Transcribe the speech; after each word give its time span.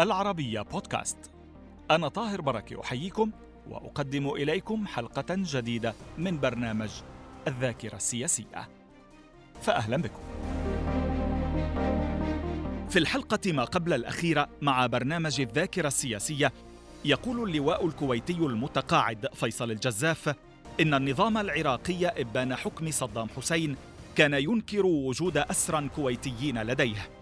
العربية 0.00 0.60
بودكاست. 0.60 1.30
أنا 1.90 2.08
طاهر 2.08 2.40
بركة 2.40 2.80
أحييكم 2.80 3.30
وأقدم 3.70 4.30
إليكم 4.30 4.86
حلقة 4.86 5.24
جديدة 5.30 5.94
من 6.18 6.40
برنامج 6.40 6.90
الذاكرة 7.48 7.96
السياسية. 7.96 8.68
فأهلا 9.62 9.96
بكم. 9.96 10.20
في 12.88 12.98
الحلقة 12.98 13.52
ما 13.52 13.64
قبل 13.64 13.92
الأخيرة 13.92 14.48
مع 14.62 14.86
برنامج 14.86 15.40
الذاكرة 15.40 15.88
السياسية 15.88 16.52
يقول 17.04 17.48
اللواء 17.48 17.86
الكويتي 17.86 18.32
المتقاعد 18.32 19.26
فيصل 19.34 19.70
الجزاف 19.70 20.34
إن 20.80 20.94
النظام 20.94 21.38
العراقي 21.38 22.06
إبان 22.06 22.56
حكم 22.56 22.90
صدام 22.90 23.28
حسين 23.36 23.76
كان 24.16 24.34
ينكر 24.34 24.86
وجود 24.86 25.36
أسرى 25.36 25.88
كويتيين 25.96 26.62
لديه. 26.62 27.19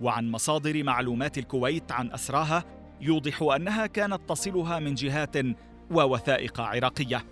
وعن 0.00 0.30
مصادر 0.30 0.82
معلومات 0.82 1.38
الكويت 1.38 1.92
عن 1.92 2.12
أسراها 2.12 2.64
يوضح 3.00 3.42
أنها 3.42 3.86
كانت 3.86 4.20
تصلها 4.28 4.78
من 4.78 4.94
جهات 4.94 5.36
ووثائق 5.90 6.60
عراقية. 6.60 7.24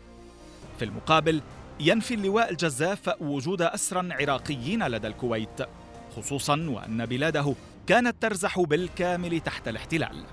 في 0.78 0.84
المقابل 0.84 1.42
ينفي 1.80 2.14
اللواء 2.14 2.50
الجزاف 2.50 3.10
وجود 3.20 3.62
أسرى 3.62 4.12
عراقيين 4.12 4.86
لدى 4.86 5.06
الكويت 5.06 5.62
خصوصا 6.16 6.66
وأن 6.70 7.06
بلاده 7.06 7.54
كانت 7.86 8.22
ترزح 8.22 8.60
بالكامل 8.60 9.40
تحت 9.40 9.68
الاحتلال. 9.68 10.24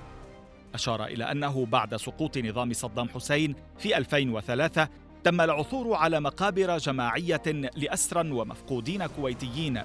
أشار 0.74 1.06
إلى 1.06 1.32
أنه 1.32 1.66
بعد 1.66 1.96
سقوط 1.96 2.38
نظام 2.38 2.74
صدام 2.74 3.10
حسين 3.10 3.56
في 3.78 3.98
2003 3.98 4.88
تم 5.24 5.42
العثور 5.42 5.94
على 5.94 6.20
مقابر 6.20 6.78
جماعية 6.78 7.42
لأسرى 7.76 8.32
ومفقودين 8.32 9.06
كويتيين. 9.06 9.82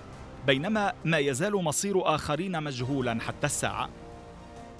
بينما 0.47 0.93
ما 1.05 1.19
يزال 1.19 1.55
مصير 1.55 2.15
آخرين 2.15 2.63
مجهولا 2.63 3.21
حتى 3.21 3.47
الساعة. 3.47 3.89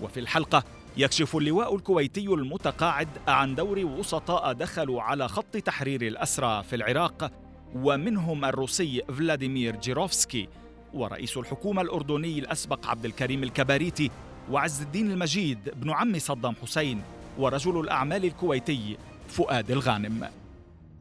وفي 0.03 0.21
الحلقة 0.21 0.65
يكشف 0.97 1.37
اللواء 1.37 1.75
الكويتي 1.75 2.27
المتقاعد 2.27 3.09
عن 3.29 3.55
دور 3.55 3.79
وسطاء 3.79 4.53
دخلوا 4.53 5.03
على 5.03 5.29
خط 5.29 5.57
تحرير 5.57 6.03
الأسرى 6.03 6.63
في 6.63 6.77
العراق 6.77 7.33
ومنهم 7.75 8.45
الروسي 8.45 9.03
فلاديمير 9.09 9.77
جيروفسكي 9.77 10.49
ورئيس 10.95 11.37
الحكومة 11.37 11.83
الأردني 11.83 12.39
الأسبق 12.39 12.87
عبد 12.87 13.05
الكريم 13.05 13.43
الكباريتي 13.43 14.11
وعز 14.51 14.83
الدين 14.83 15.11
المجيد 15.11 15.59
بن 15.77 15.91
عم 15.91 16.19
صدام 16.19 16.55
حسين 16.63 17.03
ورجل 17.39 17.81
الأعمال 17.81 18.25
الكويتي 18.25 18.97
فؤاد 19.29 19.71
الغانم. 19.71 20.29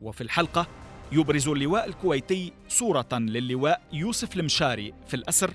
وفي 0.01 0.21
الحلقة 0.21 0.67
يبرز 1.11 1.47
اللواء 1.47 1.87
الكويتي 1.87 2.53
صورة 2.67 3.07
للواء 3.13 3.81
يوسف 3.93 4.37
المشاري 4.37 4.93
في 5.07 5.13
الأسر 5.13 5.53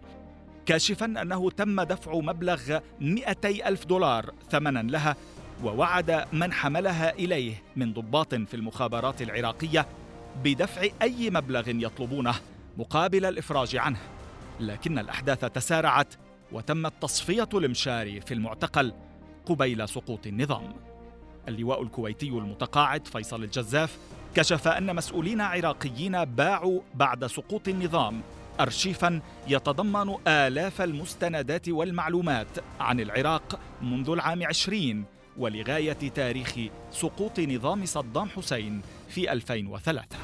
كاشفا 0.67 1.07
أنه 1.07 1.51
تم 1.51 1.83
دفع 1.83 2.15
مبلغ 2.15 2.79
200 3.01 3.49
ألف 3.49 3.85
دولار 3.87 4.31
ثمنا 4.51 4.79
لها 4.79 5.17
ووعد 5.65 6.25
من 6.33 6.53
حملها 6.53 7.13
إليه 7.13 7.63
من 7.77 7.93
ضباط 7.93 8.35
في 8.35 8.55
المخابرات 8.55 9.23
العراقية 9.23 9.87
بدفع 10.45 10.87
أي 11.03 11.31
مبلغ 11.31 11.69
يطلبونه 11.69 12.35
مقابل 12.79 13.25
الإفراج 13.25 13.77
عنه. 13.77 13.99
لكن 14.61 14.99
الأحداث 14.99 15.41
تسارعت 15.45 16.15
وتمت 16.53 16.93
تصفية 17.01 17.49
المشاري 17.55 18.21
في 18.21 18.35
المعتقل 18.35 18.93
قبيل 19.47 19.89
سقوط 19.89 20.27
النظام. 20.27 20.75
اللواء 21.49 21.83
الكويتي 21.83 22.29
المتقاعد 22.29 23.07
فيصل 23.07 23.43
الجزاف 23.45 23.99
كشف 24.35 24.69
أن 24.69 24.97
مسؤولين 24.97 25.41
عراقيين 25.41 26.25
باعوا 26.25 26.81
بعد 26.95 27.27
سقوط 27.27 27.69
النظام. 27.69 28.23
ارشيفا 28.61 29.21
يتضمن 29.49 30.15
آلاف 30.29 30.83
المستندات 30.83 31.69
والمعلومات 31.69 32.47
عن 32.81 33.01
العراق 33.01 33.61
منذ 33.83 34.11
العام 34.11 34.47
عشرين 34.47 35.05
ولغاية 35.39 35.93
تاريخ 35.93 36.55
سقوط 36.91 37.41
نظام 37.41 37.87
صدام 37.87 38.29
حسين 38.29 38.83
في 39.09 39.33
2003 39.33 40.17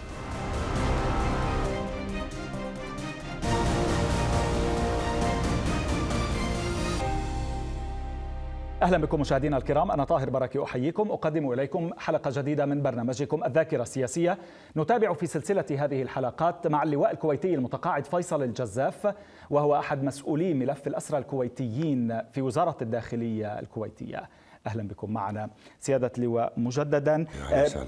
أهلا 8.82 8.98
بكم 8.98 9.20
مشاهدينا 9.20 9.56
الكرام 9.56 9.90
أنا 9.90 10.04
طاهر 10.04 10.30
بركي 10.30 10.62
أحييكم 10.62 11.10
أقدم 11.10 11.52
إليكم 11.52 11.90
حلقة 11.98 12.30
جديدة 12.34 12.66
من 12.66 12.82
برنامجكم 12.82 13.44
الذاكرة 13.44 13.82
السياسية. 13.82 14.38
نتابع 14.76 15.12
في 15.12 15.26
سلسلة 15.26 15.64
هذه 15.70 16.02
الحلقات 16.02 16.66
مع 16.66 16.82
اللواء 16.82 17.10
الكويتي 17.10 17.54
المتقاعد 17.54 18.04
فيصل 18.04 18.42
الجزاف 18.42 19.14
وهو 19.50 19.76
أحد 19.76 20.04
مسؤولي 20.04 20.54
ملف 20.54 20.86
الأسرى 20.86 21.18
الكويتيين 21.18 22.22
في 22.32 22.42
وزارة 22.42 22.76
الداخلية 22.82 23.58
الكويتية. 23.58 24.28
أهلا 24.66 24.88
بكم 24.88 25.10
معنا 25.10 25.50
سيادة 25.80 26.12
اللواء 26.18 26.52
مجددا. 26.56 27.26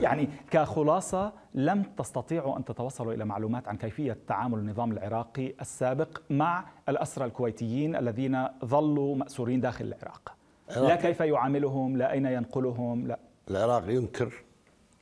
يعني 0.01 0.29
كخلاصة 0.51 1.33
لم 1.55 1.83
تستطيعوا 1.83 2.59
أن 2.59 2.65
تتوصلوا 2.65 3.13
إلى 3.13 3.25
معلومات 3.25 3.69
عن 3.69 3.77
كيفية 3.77 4.17
تعامل 4.29 4.59
النظام 4.59 4.93
العراقي 4.93 5.55
السابق 5.61 6.19
مع 6.31 6.65
الأسرى 6.89 7.25
الكويتيين 7.25 7.97
الذين 7.97 8.49
ظلوا 8.65 9.17
مأسورين 9.17 9.61
داخل 9.61 9.85
العراق. 9.85 10.42
لا 10.77 10.97
كيف 10.97 11.21
يعاملهم؟ 11.21 11.97
لا 11.97 12.13
أين 12.13 12.27
ينقلهم؟ 12.27 13.07
لا. 13.07 13.19
العراق 13.51 13.85
ينكر 13.89 14.33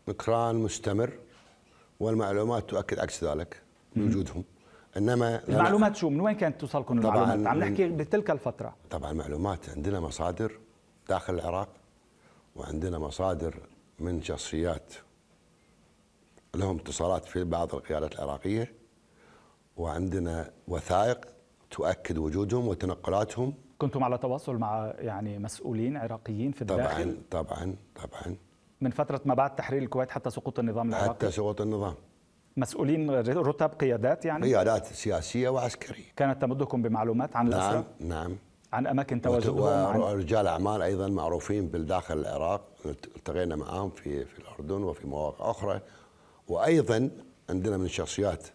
نكران 0.08 0.54
مستمر 0.56 1.12
والمعلومات 2.00 2.70
تؤكد 2.70 2.98
عكس 2.98 3.25
ذلك 3.25 3.62
وجودهم 3.97 4.44
إنما 4.97 5.48
المعلومات 5.48 5.97
شو؟ 5.97 6.08
من 6.10 6.20
وين 6.20 6.34
كانت 6.36 6.60
توصلكم 6.60 6.98
المعلومات؟ 6.98 7.47
عم 7.47 7.58
نحكي 7.58 7.88
بتلك 7.88 8.31
الفترة. 8.31 8.76
طبعا 8.91 9.10
المعلومات 9.10 9.69
عندنا 9.69 10.00
مصادر 10.00 10.58
داخل 11.08 11.34
العراق 11.34 11.69
وعندنا 12.56 12.98
مصادر 12.98 13.54
من 13.98 14.22
شخصيات 14.22 14.94
لهم 16.54 16.76
اتصالات 16.76 17.25
في 17.25 17.44
بعض 17.44 17.75
القيادات 17.75 18.14
العراقية 18.14 18.72
وعندنا 19.76 20.50
وثائق 20.69 21.19
تؤكد 21.70 22.19
وجودهم 22.19 22.69
وتنقلاتهم 22.69 23.54
كنتم 23.80 24.04
على 24.04 24.18
تواصل 24.18 24.56
مع 24.56 24.92
يعني 24.98 25.38
مسؤولين 25.38 25.96
عراقيين 25.96 26.52
في 26.52 26.62
الداخل؟ 26.62 27.16
طبعا 27.30 27.44
طبعا 27.44 27.76
طبعا. 27.94 28.36
من 28.80 28.91
فترة 28.91 29.20
ما 29.24 29.34
بعد 29.34 29.56
تحرير 29.56 29.82
الكويت 29.82 30.10
حتى 30.10 30.30
سقوط 30.30 30.58
النظام 30.58 30.88
العراقي؟ 30.88 31.08
حتى 31.10 31.30
سقوط 31.30 31.60
النظام. 31.60 31.94
مسؤولين 32.56 33.10
رتب 33.20 33.69
قيادات 33.69 34.24
يعني؟ 34.24 34.46
قيادات 34.46 34.86
سياسية 34.86 35.48
وعسكرية. 35.48 36.04
كانت 36.16 36.42
تمدكم 36.42 36.82
بمعلومات 36.82 37.36
عن 37.36 37.48
نعم 37.48 37.60
الأسرة؟ 37.60 37.84
نعم 38.00 38.36
عن 38.72 38.86
أماكن 38.86 39.20
تواجدهم 39.20 40.00
ورجال 40.00 40.46
أعمال 40.46 40.82
أيضا 40.82 41.08
معروفين 41.08 41.69
بالداخل 41.69 42.19
العراق. 42.19 42.62
التقينا 42.86 43.56
معهم 43.56 43.90
في 43.90 44.24
في 44.24 44.38
الأردن 44.38 44.82
وفي 44.82 45.06
مواقع 45.06 45.50
أخرى. 45.50 45.80
وأيضا 46.48 47.10
عندنا 47.50 47.76
من 47.76 47.84
الشخصيات 47.84 48.46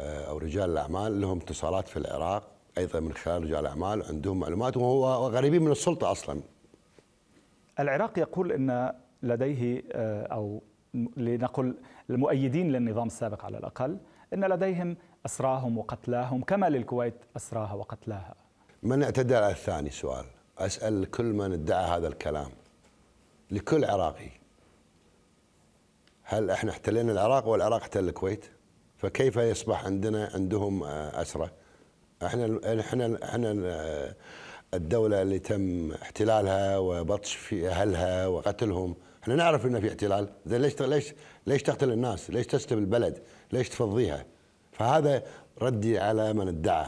آه، 0.00 0.24
أو 0.24 0.38
رجال 0.38 0.70
الأعمال 0.70 1.20
لهم 1.20 1.38
اتصالات 1.38 1.88
في 1.88 1.96
العراق. 1.96 2.55
أيضا 2.78 3.00
من 3.00 3.12
خلال 3.12 3.42
رجال 3.42 3.66
اعمال 3.66 4.02
عندهم 4.02 4.40
معلومات 4.40 4.76
وهو 4.76 5.28
غريبين 5.28 5.62
من 5.62 5.70
السلطة 5.72 6.12
أصلا. 6.12 6.40
العراق 7.80 8.18
يقول 8.18 8.52
إن 8.52 8.92
لديه 9.22 9.82
آه، 9.92 10.26
أو 10.26 10.62
لنقل 11.16 11.74
المؤيدين 12.10 12.72
للنظام 12.72 13.06
السابق 13.06 13.44
على 13.44 13.58
الأقل 13.58 13.98
إن 14.34 14.44
لديهم 14.44 14.96
أسراهم 15.26 15.78
وقتلاهم 15.78 16.42
كما 16.42 16.68
للكويت 16.68 17.14
أسراها 17.36 17.74
وقتلاها. 17.74 18.34
من 18.82 19.02
اعتدى 19.02 19.36
على 19.36 19.50
الثاني 19.50 19.90
سؤال 19.90 20.24
أسأل 20.58 21.10
كل 21.10 21.24
من 21.24 21.52
ادعى 21.52 21.84
هذا 21.96 22.08
الكلام 22.08 22.50
لكل 23.50 23.84
عراقي 23.84 24.30
هل 26.22 26.50
إحنا 26.50 26.70
احتلينا 26.70 27.12
العراق 27.12 27.48
والعراق 27.48 27.80
احتل 27.80 28.08
الكويت؟ 28.08 28.46
فكيف 28.96 29.36
يصبح 29.36 29.84
عندنا 29.84 30.30
عندهم 30.34 30.82
آه، 30.82 31.22
أسرة؟ 31.22 31.52
إحنا 32.24 32.60
إحنا 32.80 33.18
إحنا 33.24 34.14
الدولة 34.74 35.22
اللي 35.22 35.38
تم 35.38 35.92
احتلالها 35.92 36.78
وبطش 36.78 37.34
في 37.34 37.68
أهلها 37.68 38.26
وقتلهم، 38.26 38.96
إحنا 39.22 39.34
نعرف 39.34 39.66
إنه 39.66 39.80
في 39.80 39.88
احتلال، 39.88 40.28
زين 40.46 40.60
ليش 40.60 40.82
ليش 40.82 41.14
ليش 41.46 41.62
تقتل 41.62 41.92
الناس؟ 41.92 42.30
ليش 42.30 42.46
تسلب 42.46 42.78
البلد؟ 42.78 43.22
ليش 43.52 43.68
تفضيها؟ 43.68 44.24
فهذا 44.72 45.22
ردي 45.62 45.98
على 45.98 46.32
من 46.32 46.48
ادعى. 46.48 46.86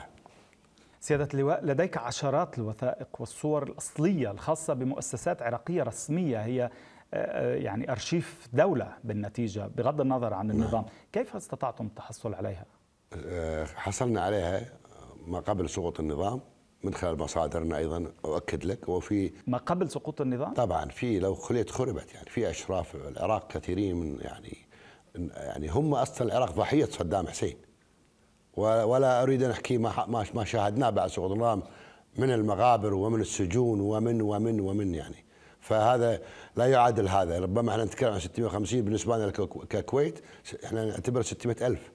سيادة 1.01 1.29
اللواء 1.35 1.65
لديك 1.65 1.97
عشرات 1.97 2.59
الوثائق 2.59 3.09
والصور 3.19 3.63
الأصلية 3.63 4.31
الخاصة 4.31 4.75
بمؤسسات 4.75 5.43
عراقية 5.43 5.83
رسمية 5.83 6.39
هي 6.45 6.63
آه، 6.65 6.71
آه، 7.15 7.55
يعني 7.55 7.93
أرشيف 7.93 8.49
دولة 8.53 8.93
بالنتيجة 9.05 9.67
بغض 9.77 10.01
النظر 10.01 10.35
عن 10.35 10.51
النظام 10.51 10.83
نعم. 10.83 10.93
كيف 11.13 11.37
استطعتم 11.37 11.87
التحصل 11.87 12.35
عليها؟ 12.35 12.65
آه، 13.27 13.65
حصلنا 13.65 14.21
عليها 14.21 14.61
ما 15.29 15.41
قبل 15.41 15.71
سقوط 15.71 16.01
النظام 16.01 16.41
من 16.85 16.95
خلال 16.95 17.19
مصادرنا 17.19 17.77
أيضا 17.77 18.13
أؤكد 18.25 18.65
لك 18.65 18.89
وفي 18.89 19.33
ما 19.47 19.59
قبل 19.59 19.91
سقوط 19.91 20.21
النظام؟ 20.21 20.55
طبعا 20.55 20.89
في 20.89 21.19
لو 21.19 21.35
خليت 21.35 21.71
خربت 21.71 22.15
يعني 22.15 22.31
في 22.31 22.51
أشراف 22.51 22.97
العراق 22.97 23.53
كثيرين 23.53 23.97
من 23.97 24.19
يعني 24.21 24.57
يعني 25.37 25.69
هم 25.69 25.95
أصلا 25.95 26.27
العراق 26.29 26.53
ضحية 26.53 26.85
صدام 26.85 27.27
حسين. 27.29 27.57
ولا 28.57 29.23
أريد 29.23 29.43
أن 29.43 29.51
أحكي 29.51 29.79
ما 29.79 30.25
ما 30.35 30.45
شاهدناه 30.45 30.91
بعد 30.91 31.11
سقوط 31.11 31.31
النظام 31.31 31.63
من 32.19 32.31
المغابر 32.31 32.95
ومن 32.95 33.21
السجون 33.21 33.81
ومن 33.81 34.23
ومن 34.23 34.61
ومن 34.61 34.95
يعني. 34.95 35.25
فهذا 35.61 36.21
لا 36.57 36.67
يعادل 36.67 37.09
هذا 37.09 37.39
ربما 37.39 37.73
إحنا 37.73 37.85
نتكلم 37.85 38.13
عن 38.13 38.21
650 38.21 38.83
بالنسبة 38.83 39.17
لنا 39.17 39.31
ككويت 39.71 40.21
إحنا 40.65 40.85
نعتبر 40.85 41.23
600 41.23 41.67
ألف. 41.67 41.93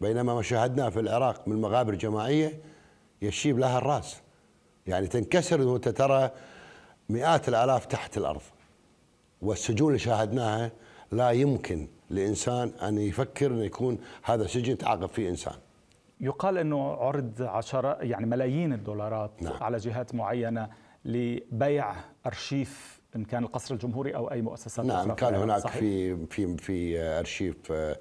بينما 0.00 0.34
ما 0.34 0.42
شاهدناه 0.42 0.88
في 0.88 1.00
العراق 1.00 1.48
من 1.48 1.60
مغابر 1.60 1.94
جماعية 1.94 2.60
يشيب 3.22 3.58
لها 3.58 3.78
الرأس 3.78 4.20
يعني 4.86 5.06
تنكسر 5.06 5.60
وانت 5.60 5.88
ترى 5.88 6.30
مئات 7.08 7.48
الآلاف 7.48 7.86
تحت 7.86 8.18
الأرض 8.18 8.42
والسجون 9.42 9.88
اللي 9.88 9.98
شاهدناها 9.98 10.72
لا 11.12 11.30
يمكن 11.30 11.88
لإنسان 12.10 12.68
أن 12.82 12.98
يفكر 12.98 13.46
إنه 13.46 13.64
يكون 13.64 13.98
هذا 14.22 14.46
سجن 14.46 14.72
يتعاقب 14.72 15.06
فيه 15.08 15.28
إنسان. 15.30 15.54
يقال 16.20 16.58
إنه 16.58 16.92
عرض 16.92 17.42
عشرات 17.42 17.98
يعني 18.00 18.26
ملايين 18.26 18.72
الدولارات 18.72 19.30
نعم. 19.40 19.62
على 19.62 19.76
جهات 19.76 20.14
معينة 20.14 20.68
لبيع 21.04 21.94
أرشيف 22.26 23.00
إن 23.16 23.24
كان 23.24 23.44
القصر 23.44 23.74
الجمهوري 23.74 24.16
أو 24.16 24.30
أي 24.30 24.42
مؤسسات 24.42 24.86
نعم 24.86 25.12
كان 25.12 25.34
هناك 25.34 25.58
صحيح؟ 25.58 25.78
في 25.80 26.26
في 26.26 26.56
في 26.56 26.98
أرشيف 27.00 27.56
آه، 27.72 27.96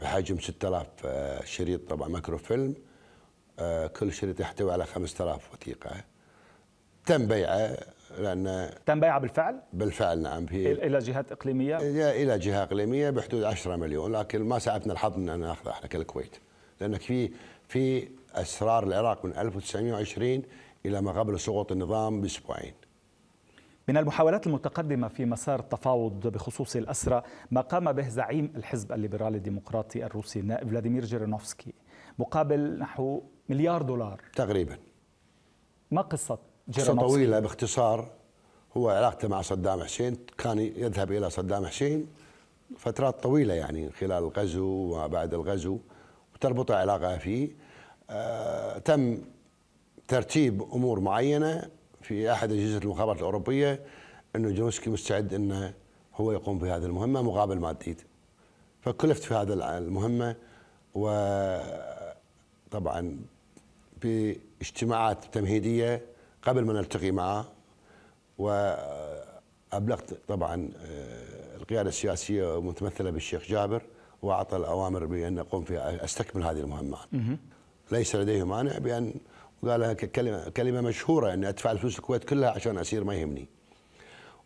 بحجم 0.00 0.38
6000 0.38 0.86
آه، 1.04 1.44
شريط 1.44 1.90
طبعا 1.90 2.08
ماكرو 2.08 2.38
فيلم 2.38 2.74
آه، 3.58 3.86
كل 3.86 4.12
شريط 4.12 4.40
يحتوي 4.40 4.72
على 4.72 4.86
5000 4.86 5.52
وثيقة 5.54 5.90
تم 7.06 7.26
بيعه 7.26 7.76
لأن 8.18 8.70
تم 8.86 9.00
بيعه 9.00 9.18
بالفعل؟ 9.20 9.60
بالفعل 9.72 10.22
نعم 10.22 10.46
في 10.46 10.72
إلى 10.72 10.98
جهات 10.98 11.32
إقليمية؟ 11.32 11.76
إلى 12.10 12.38
جهة 12.38 12.62
إقليمية 12.62 13.10
بحدود 13.10 13.42
10 13.44 13.76
مليون 13.76 14.12
لكن 14.12 14.42
ما 14.42 14.58
سعفنا 14.58 14.92
الحظ 14.92 15.14
إن 15.14 15.40
ناخذه 15.40 15.70
إحنا 15.70 15.86
كالكويت 15.88 16.36
لأنك 16.80 17.00
في 17.00 17.30
في 17.68 18.08
أسرار 18.34 18.84
العراق 18.84 19.24
من 19.24 19.36
1920 19.38 20.42
إلى 20.86 21.00
ما 21.02 21.12
قبل 21.12 21.40
سقوط 21.40 21.72
النظام 21.72 22.20
بأسبوعين. 22.20 22.74
من 23.88 23.96
المحاولات 23.96 24.46
المتقدمة 24.46 25.08
في 25.08 25.24
مسار 25.24 25.60
التفاوض 25.60 26.26
بخصوص 26.26 26.76
الأسرى 26.76 27.22
ما 27.50 27.60
قام 27.60 27.92
به 27.92 28.08
زعيم 28.08 28.52
الحزب 28.56 28.92
الليبرالي 28.92 29.36
الديمقراطي 29.36 30.06
الروسي 30.06 30.40
النائب 30.40 30.68
فلاديمير 30.68 31.04
جيرينوفسكي 31.04 31.74
مقابل 32.18 32.78
نحو 32.78 33.22
مليار 33.48 33.82
دولار. 33.82 34.20
تقريبا. 34.34 34.76
ما 35.90 36.02
قصة 36.02 36.38
قصة 36.76 36.94
طويلة 36.94 37.40
باختصار 37.40 38.10
هو 38.76 38.88
علاقته 38.90 39.28
مع 39.28 39.42
صدام 39.42 39.82
حسين 39.82 40.16
كان 40.38 40.58
يذهب 40.58 41.12
إلى 41.12 41.30
صدام 41.30 41.66
حسين 41.66 42.06
فترات 42.76 43.22
طويلة 43.22 43.54
يعني 43.54 43.90
خلال 43.90 44.12
الغزو 44.12 44.66
وبعد 44.66 45.34
الغزو 45.34 45.78
وتربط 46.34 46.70
علاقة 46.70 47.18
فيه. 47.18 47.50
آه 48.10 48.78
تم 48.78 49.18
ترتيب 50.08 50.62
أمور 50.62 51.00
معينة 51.00 51.77
في 52.02 52.32
أحد 52.32 52.52
أجهزة 52.52 52.78
المخابرات 52.78 53.18
الأوروبية 53.18 53.80
أنه 54.36 54.50
جونسكي 54.50 54.90
مستعد 54.90 55.34
أنه 55.34 55.74
هو 56.14 56.32
يقوم 56.32 56.58
بهذه 56.58 56.84
المهمة 56.84 57.22
مقابل 57.22 57.58
مادي 57.58 57.96
فكلفت 58.80 59.22
في 59.22 59.34
هذه 59.34 59.78
المهمة 59.78 60.36
وطبعا 62.68 63.20
باجتماعات 64.02 65.24
تمهيدية 65.32 66.02
قبل 66.42 66.64
ما 66.64 66.72
نلتقي 66.72 67.10
معه 67.10 67.44
وأبلغت 68.38 70.18
طبعا 70.28 70.70
آه، 70.84 71.56
القيادة 71.56 71.88
السياسية 71.88 72.60
متمثلة 72.60 73.10
بالشيخ 73.10 73.42
جابر 73.48 73.82
وأعطى 74.22 74.56
الأوامر 74.56 75.04
بأن 75.04 75.38
أقوم 75.38 75.64
في 75.64 75.78
أستكمل 75.78 76.42
هذه 76.42 76.60
المهمات 76.60 76.98
ليس 77.92 78.16
لديه 78.16 78.44
مانع 78.44 78.78
بأن 78.78 79.14
قالها 79.64 79.92
كلمة, 79.92 80.48
كلمة 80.48 80.80
مشهورة 80.80 81.34
أني 81.34 81.48
أدفع 81.48 81.70
الفلوس 81.70 81.98
الكويت 81.98 82.24
كلها 82.24 82.50
عشان 82.50 82.78
أسير 82.78 83.04
ما 83.04 83.14
يهمني 83.14 83.48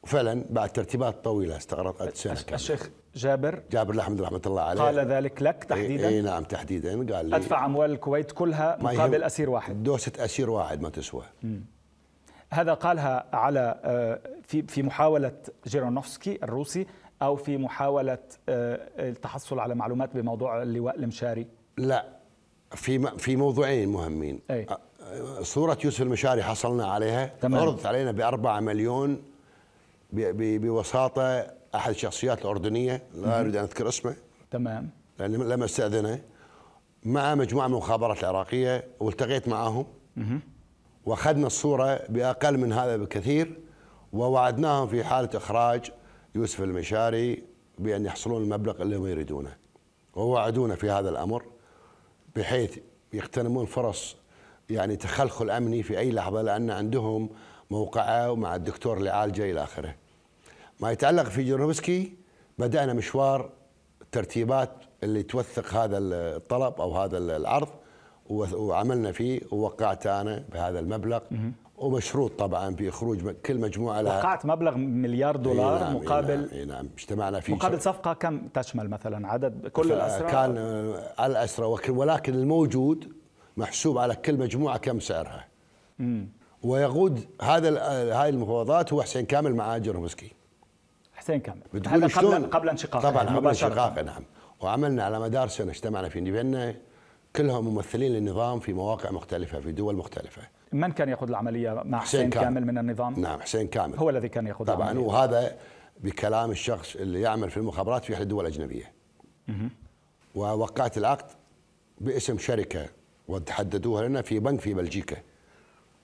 وفعلا 0.02 0.44
بعد 0.50 0.72
ترتيبات 0.72 1.24
طويلة 1.24 1.56
استغرقت 1.56 2.16
سنة 2.16 2.34
كاملة 2.34 2.54
الشيخ 2.54 2.90
جابر 3.14 3.62
جابر 3.70 3.94
الأحمد 3.94 4.20
رحمة 4.20 4.40
الله 4.46 4.62
عليه 4.62 4.80
قال 4.80 4.98
ذلك 4.98 5.42
لك 5.42 5.64
تحديدا؟ 5.64 6.08
إي 6.08 6.20
نعم 6.20 6.44
تحديدا 6.44 7.14
قال 7.14 7.26
لي 7.26 7.36
أدفع 7.36 7.64
أموال 7.66 7.90
الكويت 7.90 8.32
كلها 8.32 8.78
مقابل 8.80 9.22
أسير 9.22 9.50
واحد 9.50 9.82
دوسة 9.82 10.12
أسير 10.18 10.50
واحد 10.50 10.82
ما 10.82 10.88
تسوى. 10.88 11.24
هذا 12.50 12.74
قالها 12.74 13.36
على 13.36 13.80
آه، 13.84 14.20
في 14.42 14.62
في 14.62 14.82
محاولة 14.82 15.32
جيرونوفسكي 15.66 16.38
الروسي 16.42 16.86
أو 17.22 17.36
في 17.36 17.56
محاولة 17.56 18.18
آه، 18.48 18.88
التحصل 18.98 19.58
على 19.58 19.74
معلومات 19.74 20.16
بموضوع 20.16 20.62
اللواء 20.62 20.96
المشاري؟ 20.96 21.46
لا 21.76 22.06
في 22.70 23.18
في 23.18 23.36
موضوعين 23.36 23.88
مهمين 23.88 24.40
أي. 24.50 24.66
صورة 25.42 25.78
يوسف 25.84 26.02
المشاري 26.02 26.42
حصلنا 26.42 26.86
عليها. 26.86 27.26
تمام. 27.26 27.60
عرضت 27.60 27.86
علينا 27.86 28.12
بأربعة 28.12 28.60
مليون 28.60 29.22
بوساطة 30.12 31.46
أحد 31.74 31.90
الشخصيات 31.90 32.42
الأردنية. 32.42 33.02
لا 33.14 33.40
أريد 33.40 33.56
أن 33.56 33.62
أذكر 33.64 33.88
اسمه. 33.88 34.14
تمام. 34.50 34.90
لأن 35.18 35.32
لما 35.32 35.64
أستأذنه. 35.64 36.20
مع 37.04 37.34
مجموعة 37.34 37.66
من 37.66 37.72
المخابرات 37.72 38.20
العراقية 38.20 38.84
والتقيت 39.00 39.48
معهم 39.48 39.86
وأخذنا 41.06 41.46
الصورة 41.46 42.00
بأقل 42.08 42.58
من 42.58 42.72
هذا 42.72 42.96
بكثير. 42.96 43.60
ووعدناهم 44.12 44.88
في 44.88 45.04
حالة 45.04 45.30
إخراج 45.34 45.90
يوسف 46.34 46.60
المشاري 46.60 47.42
بأن 47.78 48.06
يحصلون 48.06 48.42
المبلغ 48.42 48.82
اللي 48.82 48.96
هم 48.96 49.06
يريدونه. 49.06 49.56
ووعدونا 50.14 50.74
في 50.74 50.90
هذا 50.90 51.10
الأمر 51.10 51.42
بحيث 52.36 52.78
يغتنمون 53.12 53.66
فرص 53.66 54.16
يعني 54.70 54.96
تخلخل 54.96 55.50
أمني 55.50 55.82
في 55.82 55.98
أي 55.98 56.12
لحظة 56.12 56.42
لأن 56.42 56.70
عندهم 56.70 57.30
موقعة 57.70 58.30
ومع 58.30 58.54
الدكتور 58.54 58.96
اللي 58.96 59.10
عالجه 59.10 59.50
إلى 59.50 59.62
آخره. 59.62 59.94
ما 60.80 60.90
يتعلق 60.90 61.24
في 61.24 61.42
جيرنوفسكي 61.42 62.14
بدأنا 62.58 62.92
مشوار 62.92 63.50
الترتيبات 64.02 64.70
اللي 65.02 65.22
توثق 65.22 65.74
هذا 65.74 65.98
الطلب 65.98 66.80
أو 66.80 66.96
هذا 66.96 67.18
العرض 67.18 67.68
وعملنا 68.30 69.12
فيه 69.12 69.40
ووقعت 69.50 70.06
أنا 70.06 70.44
بهذا 70.52 70.78
المبلغ. 70.80 71.20
ومشروط 71.76 72.38
طبعا 72.38 72.74
في 72.74 72.90
خروج 72.90 73.30
كل 73.30 73.60
مجموعة 73.60 74.00
لها 74.00 74.18
وقعت 74.18 74.46
مبلغ 74.46 74.76
مليار 74.76 75.36
دولار 75.36 75.80
نعم 75.80 75.96
مقابل 75.96 76.50
إي 76.52 76.64
نعم 76.64 76.88
اجتمعنا 76.98 77.40
في 77.40 77.52
مقابل 77.52 77.80
صفقة 77.80 78.12
كم 78.12 78.48
تشمل 78.48 78.90
مثلا؟ 78.90 79.28
عدد 79.28 79.66
كل 79.66 79.92
الاسرى 79.92 80.30
كان 80.30 80.56
على 81.18 81.32
الاسرى 81.32 81.66
ولكن 81.88 82.34
الموجود 82.34 83.12
محسوب 83.56 83.98
على 83.98 84.14
كل 84.16 84.36
مجموعة 84.36 84.78
كم 84.78 85.00
سعرها. 85.00 85.48
مم. 85.98 86.28
ويقود 86.62 87.26
هذا 87.42 87.82
هاي 88.14 88.28
المفاوضات 88.28 88.92
هو 88.92 89.02
حسين 89.02 89.26
كامل 89.26 89.54
مع 89.54 89.78
جرمسكي 89.78 90.32
حسين 91.14 91.40
كامل. 91.40 91.62
هذا 91.86 92.06
قبل 92.06 92.46
قبل 92.46 92.68
انشقاقه 92.68 93.10
طبعا 93.10 93.36
قبل 93.36 93.48
انشقاقه 93.48 94.02
نعم. 94.02 94.22
وعملنا 94.60 95.04
على 95.04 95.20
مدار 95.20 95.48
سنة 95.48 95.70
اجتمعنا 95.70 96.08
في 96.08 96.24
فيينا 96.24 96.74
كلهم 97.36 97.64
ممثلين 97.64 98.12
للنظام 98.12 98.60
في 98.60 98.72
مواقع 98.72 99.10
مختلفة 99.10 99.60
في 99.60 99.72
دول 99.72 99.96
مختلفة. 99.96 100.42
من 100.72 100.92
كان 100.92 101.08
ياخذ 101.08 101.28
العملية 101.28 101.82
مع 101.84 101.98
حسين, 101.98 102.20
حسين 102.20 102.30
كامل. 102.30 102.44
كامل 102.44 102.66
من 102.66 102.78
النظام؟ 102.78 103.20
نعم 103.20 103.40
حسين 103.40 103.66
كامل. 103.66 103.96
هو 103.96 104.10
الذي 104.10 104.28
كان 104.28 104.46
ياخذ 104.46 104.64
طبعا 104.64 104.92
العملية. 104.92 105.06
وهذا 105.06 105.56
بكلام 106.00 106.50
الشخص 106.50 106.96
اللي 106.96 107.20
يعمل 107.20 107.50
في 107.50 107.56
المخابرات 107.56 108.04
في 108.04 108.14
أحد 108.14 108.20
الدول 108.20 108.46
الأجنبية. 108.46 108.92
ووقعت 110.34 110.98
العقد 110.98 111.26
باسم 112.00 112.38
شركة 112.38 112.88
وتحددوها 113.28 114.08
لنا 114.08 114.22
في 114.22 114.38
بنك 114.38 114.60
في 114.60 114.74
بلجيكا. 114.74 115.16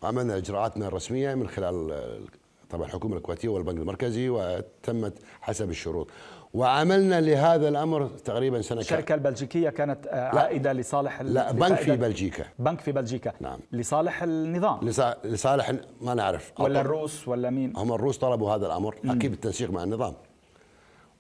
عملنا 0.02 0.36
إجراءاتنا 0.36 0.86
الرسمية 0.86 1.34
من 1.34 1.48
خلال 1.48 1.94
طبعا 2.70 2.86
الحكومة 2.86 3.16
الكويتية 3.16 3.48
والبنك 3.48 3.78
المركزي 3.78 4.28
وتمت 4.28 5.12
حسب 5.40 5.70
الشروط. 5.70 6.08
وعملنا 6.54 7.20
لهذا 7.20 7.68
الأمر 7.68 8.06
تقريبا 8.06 8.62
سنة 8.62 8.80
الشركة 8.80 9.14
البلجيكية 9.14 9.70
كانت 9.70 10.06
عائدة 10.12 10.72
لصالح 10.72 11.22
لا 11.22 11.52
بنك 11.52 11.74
في 11.74 11.96
بلجيكا. 11.96 12.44
بنك 12.58 12.80
في 12.80 12.92
بلجيكا. 12.92 13.32
نعم. 13.40 13.58
لصالح 13.72 14.22
النظام. 14.22 14.88
لصالح 15.24 15.72
ما 16.00 16.14
نعرف. 16.14 16.52
ولا 16.58 16.80
الروس 16.80 17.28
ولا 17.28 17.50
مين؟ 17.50 17.72
هم 17.76 17.92
الروس 17.92 18.18
طلبوا 18.18 18.54
هذا 18.54 18.66
الأمر. 18.66 18.94
أكيد 19.04 19.30
بالتنسيق 19.30 19.70
مع 19.70 19.84
النظام. 19.84 20.14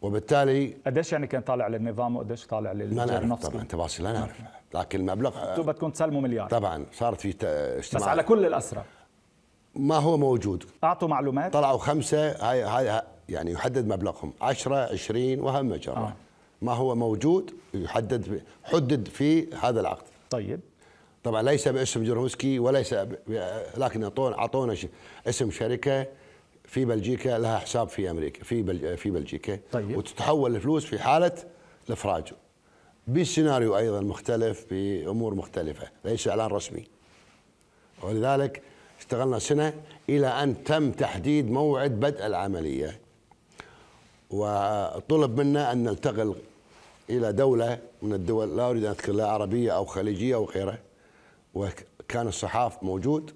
وبالتالي 0.02 0.76
قديش 0.86 1.12
يعني 1.12 1.26
كان 1.26 1.42
طالع 1.42 1.68
للنظام 1.68 2.16
وقديش 2.16 2.46
طالع 2.46 2.72
للجير 2.72 2.98
ما 2.98 3.04
نعرف 3.04 3.46
طبعا 3.46 3.64
تفاصيل 3.64 4.04
لا 4.06 4.12
نعرف. 4.12 4.40
لكن 4.74 5.00
المبلغ 5.00 5.50
أنتم 5.50 5.62
بدكم 5.62 5.90
تسلموا 5.90 6.20
مليار. 6.20 6.48
طبعا 6.48 6.86
صارت 6.92 7.20
في 7.20 7.28
اجتماع 7.28 8.02
بس 8.02 8.08
على 8.08 8.22
كل 8.22 8.46
الاسرى 8.46 8.84
ما 9.74 9.96
هو 9.96 10.16
موجود. 10.16 10.64
أعطوا 10.84 11.08
معلومات؟ 11.08 11.52
طلعوا 11.52 11.78
خمسة 11.78 12.50
هاي 12.50 12.62
هاي 12.62 13.02
يعني 13.28 13.52
يحدد 13.52 13.86
مبلغهم. 13.88 14.32
10 14.40 14.76
20 14.92 15.40
وهم 15.40 15.68
مجرة 15.68 15.94
آه. 15.94 16.12
ما 16.62 16.72
هو 16.72 16.94
موجود 16.94 17.50
يحدد 17.74 18.42
حدد 18.64 19.08
في 19.08 19.54
هذا 19.54 19.80
العقد. 19.80 20.04
طيب. 20.30 20.60
طبعا 21.24 21.42
ليس 21.42 21.68
باسم 21.68 22.04
جرهوسكي 22.04 22.58
وليس 22.58 22.94
لكن 23.76 24.02
اعطونا 24.02 24.38
أعطونا 24.38 24.76
اسم 25.26 25.50
شركة 25.50 26.06
في 26.68 26.84
بلجيكا 26.84 27.38
لها 27.38 27.58
حساب 27.58 27.88
في 27.88 28.10
أمريكا 28.10 28.44
في 28.44 28.62
بل 28.62 28.96
في 28.96 29.10
بلجيكا. 29.10 29.58
طيب. 29.72 29.96
وتتحول 29.96 30.56
الفلوس 30.56 30.84
في 30.84 30.98
حالة 30.98 31.32
الافراج 31.88 32.32
بسيناريو 33.08 33.76
أيضا 33.76 34.00
مختلف 34.00 34.66
بأمور 34.70 35.34
مختلفة 35.34 35.88
ليس 36.04 36.28
إعلان 36.28 36.46
رسمي. 36.46 36.86
ولذلك 38.02 38.62
اشتغلنا 38.98 39.38
سنة 39.38 39.74
إلى 40.08 40.26
أن 40.26 40.64
تم 40.64 40.92
تحديد 40.92 41.50
موعد 41.50 41.90
بدء 41.90 42.26
العملية. 42.26 43.00
وطلب 44.30 45.40
منا 45.40 45.72
أن 45.72 45.84
ننتقل 45.84 46.34
إلى 47.10 47.32
دولة 47.32 47.78
من 48.02 48.12
الدول 48.12 48.56
لا 48.56 48.70
أريد 48.70 48.84
أن 48.84 48.90
أذكر 48.90 49.12
لا 49.12 49.26
عربية 49.26 49.72
أو 49.76 49.84
خليجية 49.84 50.34
أو 50.34 50.44
غيره 50.44 50.78
وكان 51.54 52.28
الصحاف 52.28 52.82
موجود. 52.82 53.30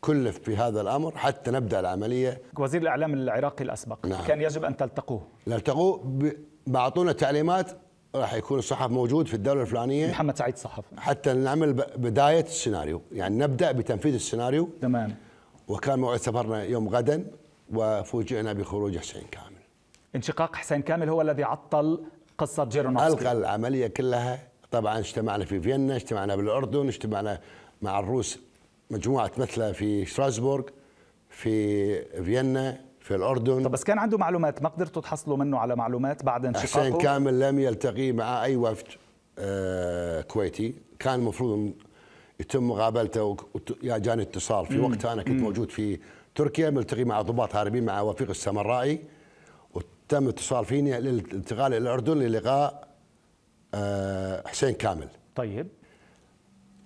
كلف 0.00 0.38
في 0.38 0.56
هذا 0.56 0.80
الأمر 0.80 1.16
حتى 1.16 1.50
نبدأ 1.50 1.80
العملية. 1.80 2.42
وزير 2.58 2.82
الإعلام 2.82 3.14
العراقي 3.14 3.64
الأسبق. 3.64 4.06
نعم. 4.06 4.24
كان 4.24 4.42
يجب 4.42 4.64
أن 4.64 4.76
تلتقوه. 4.76 5.26
نلتقوه 5.46 6.18
بعطونا 6.66 7.12
تعليمات 7.12 7.70
راح 8.14 8.34
يكون 8.34 8.58
الصحف 8.58 8.90
موجود 8.90 9.28
في 9.28 9.34
الدولة 9.34 9.60
الفلانية. 9.60 10.10
محمد 10.10 10.38
سعيد 10.38 10.56
صحف. 10.56 10.84
حتى 10.98 11.32
نعمل 11.32 11.72
بداية 11.72 12.40
السيناريو. 12.40 13.02
يعني 13.12 13.38
نبدأ 13.38 13.72
بتنفيذ 13.72 14.14
السيناريو. 14.14 14.68
تمام. 14.80 15.14
وكان 15.68 15.98
موعد 15.98 16.18
سفرنا 16.18 16.62
يوم 16.62 16.88
غدا 16.88 17.26
وفوجئنا 17.72 18.52
بخروج 18.52 18.98
حسين 18.98 19.22
كامل. 19.30 19.60
انشقاق 20.16 20.56
حسين 20.56 20.82
كامل 20.82 21.08
هو 21.08 21.20
الذي 21.22 21.42
عطل 21.42 22.04
قصة 22.38 22.64
جيرونوفسكي. 22.64 23.22
الغى 23.22 23.32
العملية 23.32 23.86
كلها. 23.86 24.38
طبعا 24.70 24.98
اجتمعنا 24.98 25.44
في 25.44 25.60
فيينا 25.60 25.96
اجتمعنا 25.96 26.36
بالأردن 26.36 26.88
اجتمعنا 26.88 27.40
مع 27.82 27.98
الروس 27.98 28.38
مجموعة 28.90 29.30
مثلها 29.38 29.72
في 29.72 30.06
شتراسبورغ 30.06 30.64
في 31.28 32.02
فيينا 32.24 32.80
في 33.00 33.14
الأردن. 33.14 33.62
طب 33.62 33.70
بس 33.70 33.84
كان 33.84 33.98
عنده 33.98 34.18
معلومات 34.18 34.62
ما 34.62 34.68
قدرتوا 34.68 35.02
تحصلوا 35.02 35.36
منه 35.36 35.58
على 35.58 35.76
معلومات 35.76 36.24
بعد 36.24 36.46
انشقاقه؟ 36.46 36.66
حسين 36.66 36.98
كامل 36.98 37.40
لم 37.40 37.58
يلتقي 37.58 38.12
مع 38.12 38.44
أي 38.44 38.56
وفد 38.56 38.86
آه 39.38 40.20
كويتي. 40.20 40.74
كان 40.98 41.14
المفروض 41.14 41.72
يتم 42.40 42.68
مقابلته 42.68 43.36
يا 43.82 43.98
جاني 43.98 44.22
اتصال. 44.22 44.66
في 44.66 44.78
وقتها 44.78 45.12
أنا 45.12 45.22
كنت 45.22 45.42
موجود 45.42 45.70
في 45.70 45.98
تركيا 46.34 46.70
ملتقي 46.70 47.04
مع 47.04 47.22
ضباط 47.22 47.56
هاربين 47.56 47.84
مع 47.84 48.00
وفيق 48.00 48.30
السمرائي 48.30 49.00
وتم 49.74 50.28
اتصال 50.28 50.64
فيني 50.64 51.00
للانتقال 51.00 51.72
إلى 51.72 51.78
الأردن 51.78 52.18
للقاء 52.18 52.88
آه 53.74 54.48
حسين 54.48 54.72
كامل. 54.74 55.08
طيب. 55.34 55.66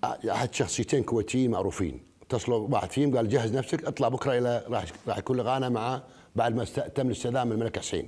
احد 0.04 0.54
شخصيتين 0.54 1.02
كويتيين 1.02 1.50
معروفين. 1.50 2.02
اتصلوا 2.22 2.68
واحد 2.68 2.90
فيهم 2.90 3.16
قال 3.16 3.28
جهز 3.28 3.56
نفسك 3.56 3.84
اطلع 3.84 4.08
بكرة 4.08 4.38
إلى 4.38 4.64
راح 4.68 4.84
راح 5.08 5.18
يكون 5.18 5.36
لقانا 5.36 5.68
مع 5.68 6.02
بعد 6.36 6.54
ما 6.54 6.64
تم 6.64 7.06
من 7.06 7.52
الملك 7.52 7.78
حسين. 7.78 8.06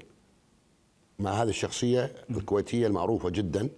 مع 1.18 1.30
هذه 1.30 1.48
الشخصية 1.48 2.12
الكويتية 2.30 2.86
المعروفة 2.86 3.30
جدا. 3.30 3.68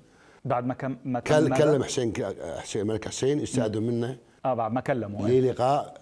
بعد 0.45 0.67
ما 0.67 0.75
كم 0.75 0.97
ما 1.05 1.21
كل 1.21 1.57
كلم 1.57 1.83
حسين 1.83 2.13
حسين 2.59 2.83
الملك 2.83 3.09
حسين 3.09 3.41
استاذوا 3.41 3.83
منه. 3.83 4.19
آه 4.45 4.55
بعد 4.55 4.73
ما 4.73 4.81
كلموا 4.81 5.29
لي 5.29 5.41
لقاء 5.41 6.01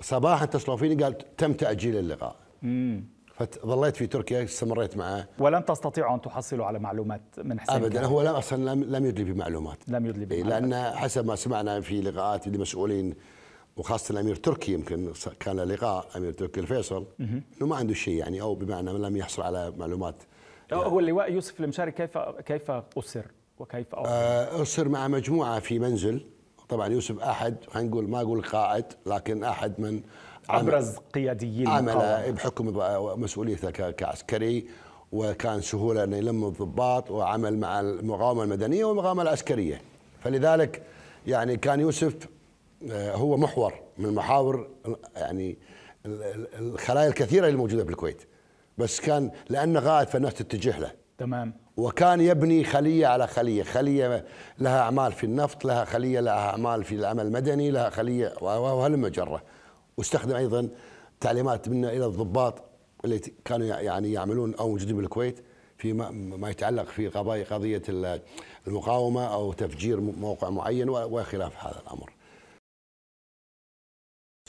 صباحا 0.00 0.44
اتصلوا 0.44 0.76
فيني 0.76 1.02
قال 1.02 1.36
تم 1.36 1.52
تأجيل 1.52 1.96
اللقاء. 1.96 2.36
امم 2.64 3.04
فظليت 3.34 3.96
في 3.96 4.06
تركيا 4.06 4.44
استمريت 4.44 4.96
معه. 4.96 5.28
ولن 5.38 5.64
تستطيعوا 5.64 6.14
أن 6.14 6.20
تحصلوا 6.20 6.66
على 6.66 6.78
معلومات 6.78 7.22
من 7.38 7.60
حسين 7.60 7.76
ابدا 7.76 8.00
كان. 8.00 8.04
هو 8.04 8.22
لم 8.22 8.28
أصلا 8.28 8.74
لم, 8.74 8.84
لم 8.84 9.06
يدلي 9.06 9.32
بمعلومات. 9.32 9.78
لم 9.88 10.06
يدلي 10.06 10.24
بمعلومات 10.24 10.62
لأن 10.62 10.96
حسب 10.96 11.26
ما 11.26 11.36
سمعنا 11.36 11.80
في 11.80 12.00
لقاءات 12.00 12.48
لمسؤولين 12.48 13.14
وخاصة 13.76 14.12
الأمير 14.12 14.34
تركي 14.36 14.72
يمكن 14.72 15.12
كان 15.40 15.56
لقاء 15.60 16.06
أمير 16.16 16.32
تركي 16.32 16.60
الفيصل 16.60 17.06
إنه 17.20 17.66
ما 17.66 17.76
عنده 17.76 17.94
شيء 17.94 18.14
يعني 18.14 18.40
أو 18.40 18.54
بمعنى 18.54 18.90
لم 18.92 19.16
يحصل 19.16 19.42
على 19.42 19.72
معلومات. 19.76 20.22
هو 20.72 21.00
اللواء 21.00 21.32
يوسف 21.32 21.60
المشاري 21.60 21.92
كيف 21.92 22.18
كيف 22.18 22.70
أسر؟ 22.70 23.26
وكيف 23.58 23.94
آه، 23.94 24.62
أسر 24.62 24.88
مع 24.88 25.08
مجموعة 25.08 25.60
في 25.60 25.78
منزل. 25.78 26.26
طبعا 26.68 26.88
يوسف 26.88 27.20
أحد 27.20 27.56
خلينا 27.68 27.90
نقول 27.90 28.08
ما 28.08 28.20
أقول 28.20 28.42
قائد 28.42 28.84
لكن 29.06 29.44
أحد 29.44 29.80
من 29.80 30.02
أبرز 30.50 30.96
قياديي 31.14 31.68
عمل 31.68 32.32
بحكم 32.32 32.72
مسؤوليته 33.20 33.70
كعسكري 33.90 34.66
وكان 35.12 35.60
سهولة 35.60 36.04
إنه 36.04 36.16
يلم 36.16 36.44
الضباط 36.44 37.10
وعمل 37.10 37.58
مع 37.58 37.80
المقاومة 37.80 38.42
المدنية 38.42 38.84
والمقاومة 38.84 39.22
العسكرية. 39.22 39.80
فلذلك 40.24 40.82
يعني 41.26 41.56
كان 41.56 41.80
يوسف 41.80 42.14
آه، 42.90 43.14
هو 43.14 43.36
محور 43.36 43.74
من 43.98 44.14
محاور 44.14 44.68
يعني 45.16 45.56
الخلايا 46.58 47.08
الكثيرة 47.08 47.46
اللي 47.46 47.58
موجودة 47.58 47.84
في 47.84 47.90
الكويت 47.90 48.22
بس 48.78 49.00
كان 49.00 49.30
لأنه 49.48 49.80
قائد 49.80 50.08
فالناس 50.08 50.34
تتجه 50.34 50.78
له. 50.78 50.90
تمام. 51.18 51.54
وكان 51.76 52.20
يبني 52.20 52.64
خلية 52.64 53.06
على 53.06 53.26
خلية، 53.26 53.62
خلية 53.62 54.24
لها 54.58 54.80
أعمال 54.80 55.12
في 55.12 55.24
النفط، 55.24 55.64
لها 55.64 55.84
خلية 55.84 56.20
لها 56.20 56.50
أعمال 56.50 56.84
في 56.84 56.94
العمل 56.94 57.26
المدني، 57.26 57.70
لها 57.70 57.90
خلية 57.90 58.32
وهلم 58.42 59.06
جرة. 59.06 59.42
واستخدم 59.96 60.36
أيضا 60.36 60.68
تعليمات 61.20 61.68
منا 61.68 61.92
إلى 61.92 62.06
الضباط 62.06 62.62
اللي 63.04 63.18
كانوا 63.44 63.66
يعني 63.66 64.12
يعملون 64.12 64.54
أو 64.54 64.68
موجودين 64.68 64.96
بالكويت 64.96 65.40
في 65.78 65.92
ما 65.92 66.50
يتعلق 66.50 66.84
في 66.84 67.08
قضية 67.08 67.82
المقاومة 68.66 69.24
أو 69.34 69.52
تفجير 69.52 70.00
موقع 70.00 70.50
معين 70.50 70.88
وخلاف 70.88 71.64
هذا 71.66 71.80
الأمر. 71.80 72.12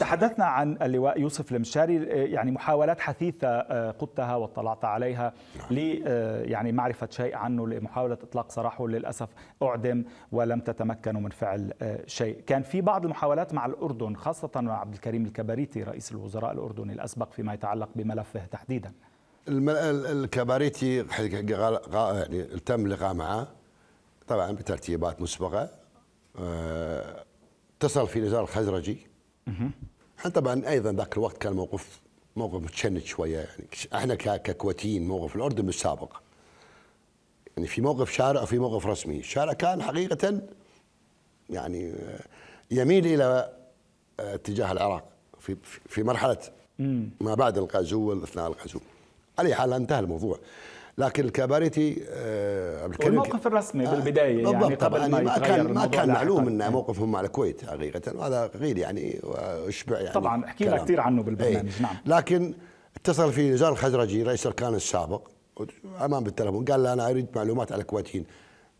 تحدثنا 0.05 0.45
عن 0.45 0.77
اللواء 0.81 1.19
يوسف 1.19 1.51
المشاري 1.51 1.95
يعني 2.05 2.51
محاولات 2.51 2.99
حثيثة 2.99 3.47
آه، 3.47 3.91
قدتها 3.91 4.35
واطلعت 4.35 4.85
عليها. 4.85 5.33
لي 5.71 6.03
آه، 6.07 6.41
يعني 6.43 6.71
معرفة 6.71 7.07
شيء 7.11 7.35
عنه 7.35 7.67
لمحاولة 7.67 8.13
إطلاق 8.13 8.51
سراحه 8.51 8.87
للأسف 8.87 9.29
أعدم 9.63 10.03
ولم 10.31 10.59
تتمكنوا 10.59 11.21
من 11.21 11.29
فعل 11.29 11.73
آه، 11.81 11.99
شيء 12.07 12.41
كان 12.47 12.61
في 12.61 12.81
بعض 12.81 13.05
المحاولات 13.05 13.53
مع 13.53 13.65
الأردن 13.65 14.15
خاصة 14.15 14.49
مع 14.55 14.79
عبد 14.79 14.93
الكريم 14.93 15.25
الكباريتي 15.25 15.83
رئيس 15.83 16.11
الوزراء 16.11 16.51
الأردني 16.51 16.93
الأسبق 16.93 17.31
فيما 17.31 17.53
يتعلق 17.53 17.89
بملفه 17.95 18.45
تحديدا 18.45 18.91
الكباريتي 19.47 21.05
يعني 21.93 22.43
تم 22.43 22.85
اللقاء 22.85 23.13
معه 23.13 23.47
طبعا 24.27 24.51
بترتيبات 24.51 25.21
مسبقة 25.21 25.69
اتصل 27.79 28.07
في 28.07 28.21
نزار 28.21 28.43
الخزرجي 28.43 29.14
إحنا 30.19 30.31
طبعا 30.31 30.69
أيضا 30.69 30.91
ذاك 30.91 31.17
الوقت 31.17 31.37
كان 31.37 31.53
موقف 31.53 31.99
موقف 32.35 32.63
متشنج 32.63 33.03
شوية. 33.03 33.37
يعني 33.37 33.67
إحنا 33.93 34.15
ككويتيين 34.15 35.07
موقف 35.07 35.35
الاردن 35.35 35.69
السابق 35.69 36.17
يعني 37.57 37.67
في 37.67 37.81
موقف 37.81 38.11
شارع 38.11 38.41
وفي 38.41 38.59
موقف 38.59 38.85
رسمي، 38.85 39.19
الشارع 39.19 39.53
كان 39.53 39.81
حقيقة 39.81 40.41
يعني 41.49 41.95
يميل 42.71 43.05
إلى 43.05 43.57
اتجاه 44.19 44.71
العراق 44.71 45.03
في 45.39 45.55
في 45.89 46.03
مرحلة 46.03 46.37
ما 47.21 47.35
بعد 47.35 47.57
الغزو 47.57 48.09
واثناء 48.09 48.47
الغزو. 48.47 48.79
على 49.39 49.55
حال 49.55 49.73
انتهى 49.73 49.99
الموضوع. 49.99 50.39
لكن 50.97 51.25
الكباريتي 51.25 52.03
آه، 52.09 52.91
الموقف 53.03 53.47
الرسمي 53.47 53.87
آه 53.87 53.91
بالبداية 53.91 54.43
يعني 54.43 54.75
قبل 54.75 55.09
ما, 55.09 55.21
ما 55.21 55.37
كان 55.37 55.73
ما 55.73 55.85
كان 55.85 56.09
معلوم 56.09 56.47
إن 56.47 56.71
موقفهم 56.71 57.11
مع 57.11 57.21
الكويت 57.21 57.65
حقيقة 57.65 58.17
وهذا 58.17 58.51
غير 58.55 58.77
يعني 58.77 59.19
وأشبع 59.23 59.99
يعني 59.99 60.13
طبعا 60.13 60.47
حكينا 60.47 60.77
كثير 60.77 61.01
عنه 61.01 61.23
بالبرنامج 61.23 61.55
إيه. 61.55 61.81
نعم. 61.81 61.95
لكن 62.05 62.53
اتصل 62.95 63.33
في 63.33 63.49
نزار 63.49 63.71
الخزرجي 63.71 64.23
رئيس 64.23 64.41
الاركان 64.45 64.73
السابق 64.75 65.27
أمام 66.01 66.23
بالتلفون 66.23 66.65
قال 66.65 66.83
له 66.83 66.93
أنا 66.93 67.09
أريد 67.09 67.27
معلومات 67.35 67.71
على 67.71 67.81
الكويتيين. 67.81 68.25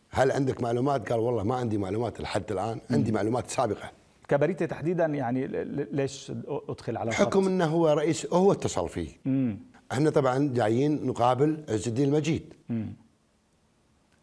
هل 0.10 0.32
عندك 0.32 0.62
معلومات؟ 0.62 1.12
قال 1.12 1.20
والله 1.20 1.44
ما 1.44 1.56
عندي 1.56 1.78
معلومات 1.78 2.22
لحد 2.22 2.52
الآن 2.52 2.80
عندي 2.92 3.12
معلومات 3.12 3.50
سابقة. 3.50 3.92
كباريتي 4.28 4.68
تحديدا 4.68 5.06
يعني 5.06 5.48
ليش 5.92 6.32
أدخل 6.70 6.98
على 6.98 7.14
حكم 7.14 7.48
إنه 7.48 7.66
هو 7.66 7.88
رئيس 7.88 8.34
هو 8.34 8.52
اتصل 8.52 8.90
فيه. 8.90 9.10
مم. 9.26 9.60
إحنا 9.92 10.10
طبعا 10.10 10.52
جايين 10.54 11.06
نقابل 11.06 11.64
عز 11.70 11.88
الدين 11.88 12.06
المجيد. 12.06 12.54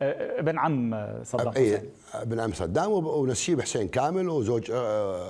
ابن 0.02 0.58
عم 0.58 1.08
صدام 1.24 1.50
حسين. 1.50 1.90
ابن 2.14 2.40
عم 2.40 2.52
صدام 2.52 2.92
ونسيب 2.92 3.60
حسين 3.60 3.88
كامل 3.88 4.28
وزوج 4.28 4.64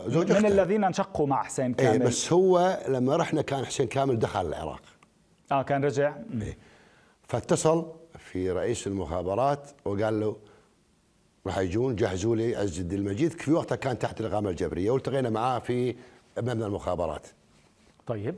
زوج 0.07 0.31
من 0.31 0.37
أخته. 0.37 0.49
الذين 0.49 0.85
انشقوا 0.85 1.27
مع 1.27 1.43
حسين 1.43 1.75
كامل. 1.75 2.01
إيه 2.01 2.09
بس 2.09 2.33
هو 2.33 2.81
لما 2.89 3.17
رحنا 3.17 3.43
كان 3.43 3.65
حسين 3.67 3.87
كامل 3.87 4.19
دخل 4.19 4.47
العراق. 4.47 4.83
آه 5.53 5.62
كان 5.62 5.85
رجع. 5.85 6.17
إيه. 6.43 6.59
فاتصل 7.29 7.93
في 8.19 8.51
رئيس 8.51 8.87
المخابرات 8.87 9.71
وقال 9.85 10.21
له 10.21 10.37
راح 11.47 11.59
يجون 11.59 11.97
جهزوا 11.97 12.37
لي 12.37 12.57
عز 12.57 12.81
الدين 12.81 12.99
المجيد. 12.99 13.33
في 13.33 13.53
وقتها 13.53 13.77
كان 13.77 13.99
تحت 13.99 14.21
الإقامة 14.21 14.51
الجبرية 14.51 14.91
والتقينا 14.91 15.31
معاه 15.31 15.59
في 15.59 15.97
مبنى 16.39 16.67
المخابرات. 16.67 17.27
طيب. 18.07 18.35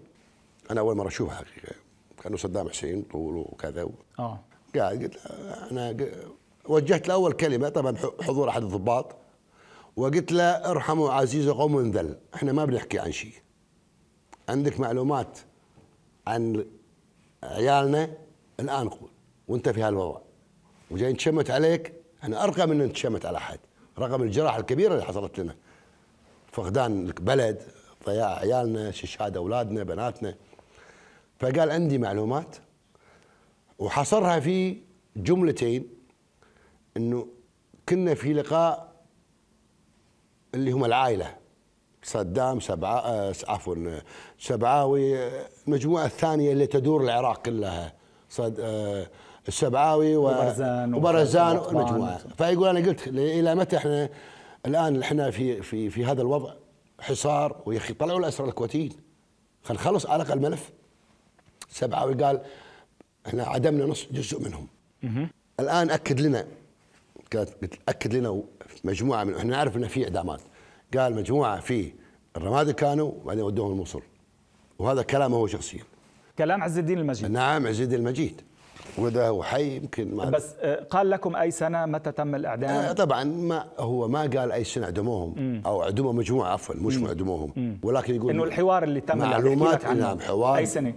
أنا 0.70 0.80
أول 0.80 0.96
مرة 0.96 1.08
اشوفه 1.08 1.34
حقيقة. 1.34 1.74
كانه 2.24 2.36
صدام 2.36 2.68
حسين 2.68 3.02
طول 3.02 3.36
وكذا 3.36 3.88
آه. 4.18 4.40
قاعد 4.76 5.02
قلت 5.02 5.16
أنا 5.70 5.96
وجهت 6.64 7.08
له 7.08 7.14
أول 7.14 7.32
كلمة 7.32 7.68
طبعا 7.68 7.96
حضور 8.22 8.48
أحد 8.48 8.62
الضباط 8.62 9.16
وقلت 9.96 10.32
له 10.32 10.44
ارحموا 10.44 11.12
عزيز 11.12 11.48
قوم 11.48 11.90
ذل 11.90 12.18
إحنا 12.34 12.52
ما 12.52 12.64
بنحكي 12.64 12.98
عن 12.98 13.12
شيء. 13.12 13.32
عندك 14.48 14.80
معلومات 14.80 15.38
عن 16.26 16.66
عيالنا؟ 17.42 18.10
الآن 18.60 18.88
قول 18.88 19.10
وانت 19.48 19.68
في 19.68 19.82
هالوضع. 19.82 20.20
وجاي 20.90 21.12
نتشمت 21.12 21.50
عليك 21.50 21.92
إحنا 22.22 22.44
أرقى 22.44 22.66
من 22.66 22.78
نتشمت 22.78 23.26
على 23.26 23.38
أحد 23.38 23.58
رغم 23.98 24.22
الجراحة 24.22 24.60
الكبيرة 24.60 24.92
اللي 24.92 25.04
حصلت 25.04 25.38
لنا. 25.38 25.56
فقدان 26.52 27.06
البلد 27.06 27.62
ضياع 28.06 28.38
عيالنا 28.38 28.90
شهاده 28.90 29.40
أولادنا 29.40 29.82
بناتنا. 29.82 30.34
فقال 31.38 31.70
عندي 31.70 31.98
معلومات 31.98 32.56
وحصرها 33.78 34.40
في 34.40 34.76
جملتين 35.16 35.88
إنه 36.96 37.26
كنا 37.88 38.14
في 38.14 38.32
لقاء 38.32 38.94
اللي 40.54 40.72
هم 40.72 40.84
العائلة 40.84 41.34
صدام 42.02 42.60
سبعا 42.60 43.00
آه، 43.00 43.34
عفوا 43.48 44.00
سبعاوي 44.38 45.28
المجموعه 45.66 46.04
الثانية 46.04 46.52
اللي 46.52 46.66
تدور 46.66 47.02
العراق 47.02 47.42
كلها 47.42 47.92
صد 48.30 48.60
آه، 48.60 49.06
السبعاوي 49.48 50.16
وبرزان 50.16 50.94
وبرزان 50.94 51.56
ومجموعه 51.56 52.18
فيقول 52.38 52.68
أنا 52.68 52.88
قلت 52.88 53.08
إلى 53.08 53.54
متى 53.54 53.76
إحنا؟ 53.76 54.08
الآن 54.66 55.02
إحنا 55.02 55.30
في 55.30 55.62
في 55.62 55.90
في 55.90 56.04
هذا 56.04 56.22
الوضع 56.22 56.52
حصار 57.00 57.62
ويا 57.66 57.78
أخي 57.78 57.94
طلعوا 57.94 58.18
الاسرى 58.18 58.48
الكويتيين. 58.48 58.92
خلينا 59.62 59.82
نخلص 59.82 60.06
على 60.06 60.22
الأقل 60.22 60.38
الملف 60.38 60.70
سبعاوي 61.74 62.14
قال 62.14 62.40
إحنا 63.26 63.44
عدمنا 63.44 63.84
نص 63.84 64.06
جزء 64.12 64.42
منهم. 64.42 64.66
الآن 65.60 65.90
أكد 65.90 66.20
لنا 66.20 66.44
قالت 67.32 67.78
أكد 67.88 68.14
لنا 68.14 68.42
مجموعة 68.84 69.24
من 69.24 69.34
إحنا 69.34 69.50
نعرف 69.50 69.76
ان 69.76 69.88
في 69.88 70.04
إعدامات. 70.04 70.40
قال 70.96 71.14
مجموعة 71.14 71.60
في 71.60 71.92
الرمادي 72.36 72.72
كانوا 72.72 73.12
وبعدين 73.22 73.42
ودوهم 73.44 73.72
الموصل. 73.72 74.02
وهذا 74.78 75.02
كلامه 75.02 75.36
هو 75.36 75.46
شخصيا. 75.46 75.80
كلام 76.38 76.62
عز 76.62 76.78
الدين 76.78 76.98
المجيد. 76.98 77.30
نعم 77.30 77.66
عز 77.66 77.80
الدين 77.80 77.98
المجيد. 77.98 78.40
وده 78.98 79.28
هو 79.28 79.42
حي 79.42 79.76
يمكن 79.76 80.14
ما 80.14 80.24
بس 80.24 80.54
آه، 80.60 80.84
قال 80.90 81.10
لكم 81.10 81.36
أي 81.36 81.50
سنة 81.50 81.86
متى 81.86 82.12
تم 82.12 82.34
الإعدام؟ 82.34 82.70
آه 82.70 82.92
طبعا 82.92 83.24
ما 83.24 83.66
هو 83.78 84.08
ما 84.08 84.20
قال 84.20 84.52
أي 84.52 84.64
سنة 84.64 84.84
اعدموهم 84.84 85.62
أو 85.66 85.82
اعدموا 85.82 86.12
مجموعة 86.12 86.52
عفوا 86.52 86.74
مش 86.74 86.98
اعدموهم 86.98 87.78
ولكن 87.82 88.14
يقول 88.14 88.30
إنه 88.30 88.44
الحوار 88.44 88.82
اللي 88.82 89.00
تم 89.00 89.18
معلومات 89.18 89.86
نعم 89.86 90.20
حوار 90.20 90.56
أي 90.56 90.66
سنة؟ 90.66 90.94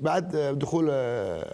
بعد 0.00 0.36
دخول 0.36 0.92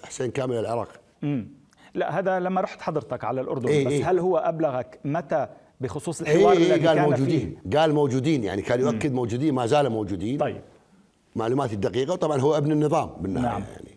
حسين 0.04 0.30
كامل 0.30 0.57
العراق 0.57 0.88
امم 1.25 1.49
لا 1.95 2.19
هذا 2.19 2.40
لما 2.40 2.61
رحت 2.61 2.80
حضرتك 2.80 3.25
على 3.25 3.40
الأردن 3.40 3.69
إيه 3.69 3.87
بس 3.87 3.92
إيه؟ 3.92 4.11
هل 4.11 4.19
هو 4.19 4.37
أبلغك 4.37 5.00
متى 5.04 5.47
بخصوص 5.80 6.21
الحوار 6.21 6.52
إيه 6.52 6.59
الذي 6.59 6.87
قال 6.87 6.97
كان 6.97 7.04
موجودين 7.04 7.59
فيه؟ 7.64 7.78
قال 7.78 7.95
موجودين 7.95 8.45
يعني 8.45 8.62
كان 8.62 8.80
يؤكد 8.80 9.12
موجودين 9.12 9.54
ما 9.54 9.66
زالوا 9.66 9.90
موجودين 9.90 10.38
طيب 10.38 10.61
معلوماتي 11.37 11.75
الدقيقة 11.75 12.12
وطبعا 12.12 12.40
هو 12.40 12.57
ابن 12.57 12.73
النظام 12.73 13.11
بالنهاية 13.21 13.52
نعم. 13.52 13.62
يعني 13.73 13.89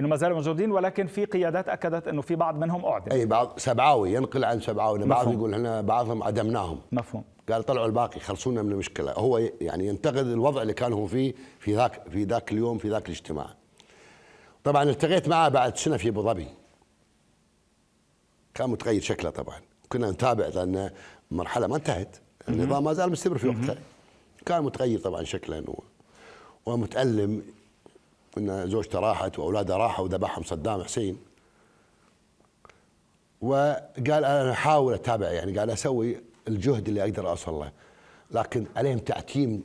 إنه 0.00 0.08
ما 0.08 0.16
زالوا 0.16 0.36
موجودين 0.36 0.72
ولكن 0.72 1.06
في 1.06 1.24
قيادات 1.24 1.68
أكدت 1.68 2.08
إنه 2.08 2.22
في 2.22 2.34
بعض 2.34 2.58
منهم 2.58 2.84
أعدم. 2.84 3.12
أي 3.12 3.26
بعض 3.26 3.58
سبعاوي 3.58 4.12
ينقل 4.12 4.44
عن 4.44 4.60
سبعاوي. 4.60 4.98
بعض 4.98 5.32
يقول 5.32 5.54
إحنا 5.54 5.80
بعضهم 5.80 6.22
عدمناهم. 6.22 6.80
مفهوم. 6.92 7.24
قال 7.50 7.62
طلعوا 7.62 7.86
الباقي 7.86 8.20
خلصونا 8.20 8.62
من 8.62 8.72
المشكلة. 8.72 9.12
هو 9.12 9.38
يعني 9.60 9.86
ينتقد 9.86 10.26
الوضع 10.26 10.62
اللي 10.62 10.74
كانوا 10.74 11.06
فيه 11.06 11.34
في 11.58 11.74
ذاك 11.74 12.08
في 12.10 12.24
ذاك 12.24 12.52
اليوم 12.52 12.78
في 12.78 12.90
ذاك 12.90 13.06
الاجتماع. 13.06 13.46
طبعا 14.64 14.82
التقيت 14.82 15.28
معه 15.28 15.48
بعد 15.48 15.76
سنة 15.76 15.96
في 15.96 16.08
أبو 16.08 16.22
ظبي. 16.22 16.46
كان 18.54 18.70
متغير 18.70 19.00
شكله 19.00 19.30
طبعا. 19.30 19.60
كنا 19.88 20.10
نتابع 20.10 20.46
لأن 20.46 20.90
المرحله 21.32 21.66
ما 21.66 21.76
انتهت. 21.76 22.16
النظام 22.48 22.84
ما 22.84 22.92
زال 22.92 23.10
مستمر 23.10 23.38
في 23.38 23.48
وقتها 23.48 23.76
كان 24.46 24.62
متغير 24.62 24.98
طبعا 24.98 25.24
شكلا 25.24 25.64
ومتألم. 26.66 27.42
إن 28.38 28.68
زوجته 28.70 29.00
راحت 29.00 29.38
وأولاده 29.38 29.76
راحوا 29.76 30.04
وذبحهم 30.04 30.44
صدام 30.44 30.82
حسين. 30.82 31.18
وقال 33.40 34.24
أنا 34.24 34.52
أحاول 34.52 34.94
أتابع 34.94 35.30
يعني 35.30 35.58
قال 35.58 35.70
أسوي 35.70 36.20
الجهد 36.48 36.88
اللي 36.88 37.02
أقدر 37.02 37.30
أوصل 37.30 37.52
له. 37.52 37.72
لكن 38.30 38.66
عليهم 38.76 38.98
تعتيم 38.98 39.62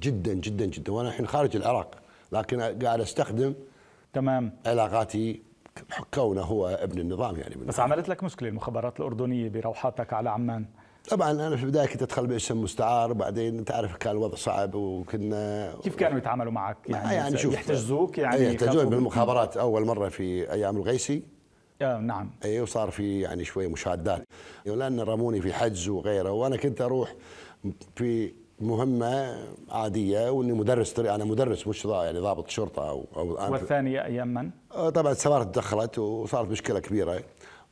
جدا 0.00 0.34
جدا 0.34 0.66
جدا. 0.66 0.92
وأنا 0.92 1.08
الحين 1.08 1.26
خارج 1.26 1.56
العراق. 1.56 1.94
لكن 2.32 2.60
قاعد 2.60 3.00
أستخدم 3.00 3.54
تمام. 4.12 4.52
علاقاتي 4.66 5.42
كونه 6.14 6.42
هو 6.42 6.68
ابن 6.68 6.98
النظام 7.00 7.36
يعني. 7.36 7.54
بس 7.54 7.80
عملت 7.80 8.08
لك 8.08 8.24
مشكلة 8.24 8.48
المخابرات 8.48 9.00
الأردنية 9.00 9.48
بروحاتك 9.48 10.12
على 10.12 10.30
عمان؟ 10.30 10.66
طبعا 11.08 11.30
أنا 11.30 11.56
في 11.56 11.62
البداية 11.62 11.86
كنت 11.86 12.02
أدخل 12.02 12.26
باسم 12.26 12.62
مستعار 12.62 13.12
بعدين 13.12 13.64
تعرف 13.64 13.96
كان 13.96 14.12
الوضع 14.12 14.36
صعب 14.36 14.74
وكنا 14.74 15.74
كيف 15.82 15.96
كانوا 15.96 16.18
يتعاملوا 16.18 16.52
معك؟ 16.52 16.76
يعني, 16.88 17.14
يعني 17.14 17.38
شوف 17.38 17.54
يحتجزوك؟ 17.54 18.18
يعني 18.18 18.44
يحتجون 18.44 18.84
بالمخابرات 18.84 19.56
أول 19.56 19.84
مرة 19.84 20.08
في 20.08 20.52
أيام 20.52 20.76
الغيسي. 20.76 21.22
آه 21.82 21.98
نعم. 21.98 22.30
اي 22.44 22.60
وصار 22.60 22.90
في 22.90 23.20
يعني 23.20 23.44
شوية 23.44 23.68
مشادات. 23.68 24.28
لأن 24.66 25.00
رموني 25.00 25.40
في 25.40 25.52
حجز 25.52 25.88
وغيره 25.88 26.30
وأنا 26.30 26.56
كنت 26.56 26.80
أروح 26.80 27.14
في 27.96 28.32
مهمة 28.60 29.38
عادية 29.70 30.30
وإني 30.30 30.52
مدرس 30.52 30.92
طريق 30.92 31.12
أنا 31.12 31.24
مدرس 31.24 31.66
مش 31.66 31.84
يعني 31.84 32.18
ضابط 32.18 32.48
شرطة 32.48 32.88
أو 32.88 33.04
أو 33.16 33.52
والثانيه 33.52 34.04
أيام 34.04 34.34
من؟ 34.34 34.50
آه، 34.72 34.90
طبعا 34.90 35.12
السفارة 35.12 35.44
تدخلت 35.44 35.98
وصارت 35.98 36.48
مشكلة 36.48 36.80
كبيرة. 36.80 37.22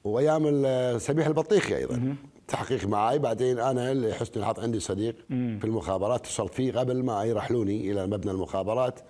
وأيام 0.05 0.64
سميح 0.99 1.27
البطيخي 1.27 1.77
أيضا. 1.77 2.16
تحقيق 2.53 2.87
معي. 2.87 3.19
بعدين 3.19 3.59
أنا 3.59 3.95
لحسن 3.95 4.41
الحظ 4.41 4.61
عندي 4.61 4.81
صديق 4.81 5.15
مم. 5.31 5.59
في 5.61 5.67
المخابرات. 5.67 6.21
اتصلت 6.21 6.55
فيه 6.55 6.73
قبل 6.73 7.03
ما 7.03 7.25
يرحلوني 7.25 7.91
إلى 7.91 8.07
مبنى 8.07 8.31
المخابرات. 8.31 9.01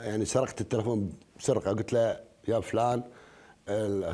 يعني 0.00 0.24
سرقت 0.24 0.60
التلفون 0.60 1.12
بسرقة. 1.38 1.70
قلت 1.70 1.92
له 1.92 2.20
يا 2.48 2.60
فلان 2.60 3.02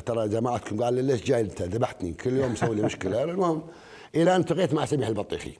ترى 0.05 0.27
جماعتكم 0.27 0.83
قال 0.83 0.93
لي 0.93 1.01
ليش 1.01 1.23
جاي 1.23 1.41
أنت؟ 1.41 1.61
ذبحتني. 1.61 2.13
كل 2.13 2.33
يوم 2.33 2.51
مسوي 2.51 2.75
لي 2.75 2.81
مشكلة. 2.81 3.23
المهم 3.31 3.63
إلى 4.15 4.35
أن 4.35 4.41
التقيت 4.41 4.73
مع 4.73 4.85
سميح 4.85 5.07
البطيخي. 5.07 5.53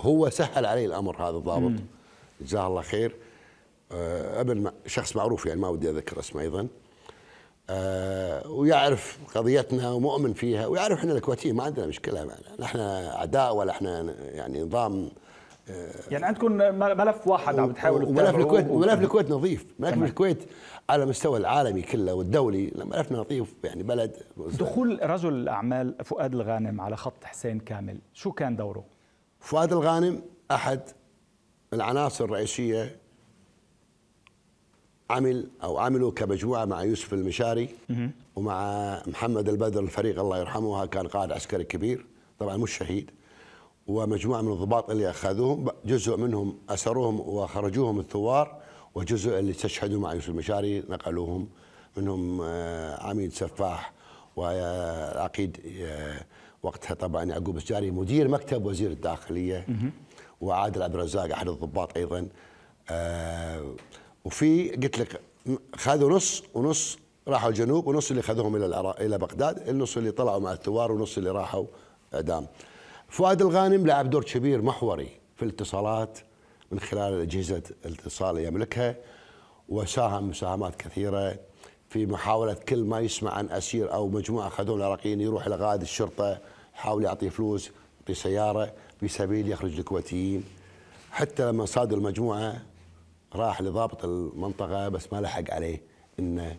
هو 0.00 0.30
سهل 0.30 0.66
علي 0.66 0.84
الأمر 0.86 1.22
هذا 1.22 1.36
الضابط. 1.36 1.80
جزاه 2.40 2.66
الله 2.66 2.82
خير. 2.82 3.16
آه، 3.92 4.40
أبن 4.40 4.70
شخص 4.86 5.16
معروف 5.16 5.46
يعني 5.46 5.60
ما 5.60 5.68
ودي 5.68 5.90
أذكر 5.90 6.20
اسمه 6.20 6.40
أيضا. 6.42 6.68
آه 7.70 8.50
ويعرف 8.50 9.18
قضيتنا 9.34 9.90
ومؤمن 9.90 10.32
فيها 10.32 10.66
ويعرف 10.66 10.98
إحنا 10.98 11.12
الكويتيين 11.12 11.54
ما 11.56 11.62
عندنا 11.64 11.86
مشكلة 11.86 12.24
معنا. 12.24 12.60
نحن 12.60 12.78
أعداء 12.78 13.56
ولا 13.56 13.70
إحنا 13.72 14.14
يعني 14.20 14.62
نظام 14.62 15.10
آه 15.70 15.90
يعني 16.10 16.24
عندكم 16.26 16.52
ملف 16.78 17.26
واحد 17.28 17.58
عم 17.58 17.68
بتحاولوا 17.68 18.08
وملف 18.08 18.36
الكويت 18.36 18.66
ملف 18.66 19.00
الكويت 19.00 19.30
نظيف. 19.30 19.66
ملف 19.78 20.02
الكويت 20.02 20.38
على 20.90 21.06
مستوى 21.06 21.38
العالمي 21.38 21.82
كله 21.82 22.14
والدولي 22.14 22.72
ملفنا 22.76 23.18
نظيف 23.18 23.54
يعني 23.64 23.82
بلد. 23.82 24.16
دخول 24.36 24.98
رجل 25.02 25.32
الأعمال 25.32 25.94
فؤاد 26.04 26.34
الغانم 26.34 26.80
على 26.80 26.96
خط 26.96 27.24
حسين 27.24 27.60
كامل 27.60 27.98
شو 28.14 28.32
كان 28.32 28.56
دوره؟ 28.56 28.84
فؤاد 29.40 29.72
الغانم 29.72 30.22
أحد 30.50 30.80
العناصر 31.72 32.24
الرئيسية 32.24 32.96
عمل 35.10 35.48
أو 35.62 35.78
عملوا 35.78 36.10
كمجموعة 36.10 36.64
مع 36.64 36.82
يوسف 36.82 37.12
المشاري 37.14 37.68
ومع 38.36 39.02
محمد 39.06 39.48
البدر 39.48 39.80
الفريق 39.80 40.20
الله 40.20 40.38
يرحمه 40.38 40.86
كان 40.86 41.06
قائد 41.06 41.32
عسكري 41.32 41.64
كبير 41.64 42.06
طبعا 42.38 42.56
مش 42.56 42.76
شهيد. 42.76 43.10
ومجموعة 43.86 44.40
من 44.42 44.52
الضباط 44.52 44.90
اللي 44.90 45.10
أخذوهم 45.10 45.68
جزء 45.84 46.16
منهم 46.16 46.58
أسروهم 46.68 47.20
وخرجوهم 47.20 48.00
الثوار 48.00 48.60
وجزء 48.94 49.38
اللي 49.38 49.50
استشهدوا 49.50 50.00
مع 50.00 50.14
يوسف 50.14 50.28
المشاري 50.28 50.80
نقلوهم 50.88 51.48
منهم 51.96 52.40
آه، 52.42 53.02
عميد 53.02 53.32
سفاح 53.32 53.92
والعقيد 54.36 55.60
آه، 55.82 56.20
وقتها 56.62 56.94
طبعا 56.94 57.24
يعقوب 57.24 57.56
السجاري 57.56 57.90
مدير 57.90 58.28
مكتب 58.28 58.64
وزير 58.64 58.90
الداخلية 58.90 59.66
وعادل 60.40 60.82
عبد 60.82 60.94
الرزاق 60.94 61.32
أحد 61.32 61.48
الضباط 61.48 61.96
أيضا. 61.96 62.28
آه 62.90 63.74
وفي 64.24 64.70
قلت 64.70 64.98
لك 64.98 65.20
خذوا 65.76 66.10
نص 66.10 66.42
ونص 66.54 66.98
راحوا 67.28 67.48
الجنوب 67.48 67.86
ونص 67.86 68.10
اللي 68.10 68.22
خذوهم 68.22 68.56
إلى 68.56 68.66
العراق 68.66 69.00
إلى 69.00 69.18
بغداد 69.18 69.68
النص 69.68 69.96
اللي 69.96 70.10
طلعوا 70.10 70.40
مع 70.40 70.52
الثوار 70.52 70.92
ونص 70.92 71.18
اللي 71.18 71.30
راحوا 71.30 71.66
اعدام 72.14 72.46
فؤاد 73.08 73.42
الغانم 73.42 73.86
لعب 73.86 74.10
دور 74.10 74.24
كبير 74.24 74.62
محوري 74.62 75.08
في 75.36 75.42
الاتصالات 75.42 76.18
من 76.72 76.80
خلال 76.80 77.20
أجهزة 77.20 77.62
الاتصال 77.86 78.36
اللي 78.36 78.48
يملكها 78.48 78.96
وساهم 79.68 80.28
مساهمات 80.28 80.76
كثيرة 80.76 81.38
في 81.88 82.06
محاولة 82.06 82.54
كل 82.54 82.84
ما 82.84 83.00
يسمع 83.00 83.30
عن 83.30 83.48
أسير 83.50 83.92
أو 83.92 84.08
مجموعة 84.08 84.46
اخذوه 84.46 84.76
العراقيين 84.76 85.20
يروح 85.20 85.46
إلى 85.46 85.56
قائد 85.56 85.80
الشرطة 85.80 86.38
يحاول 86.74 87.04
يعطيه 87.04 87.28
فلوس 87.28 87.70
يعطيه 88.00 88.14
سيارة 88.14 88.72
في 89.00 89.08
سبيل 89.08 89.48
يخرج 89.52 89.78
الكويتيين 89.78 90.44
حتى 91.10 91.46
لما 91.50 91.66
صادوا 91.66 91.98
المجموعة 91.98 92.62
راح 93.36 93.62
لضابط 93.62 94.04
المنطقة 94.04 94.88
بس 94.88 95.12
ما 95.12 95.20
لحق 95.20 95.50
عليه 95.50 95.82
إنه 96.18 96.56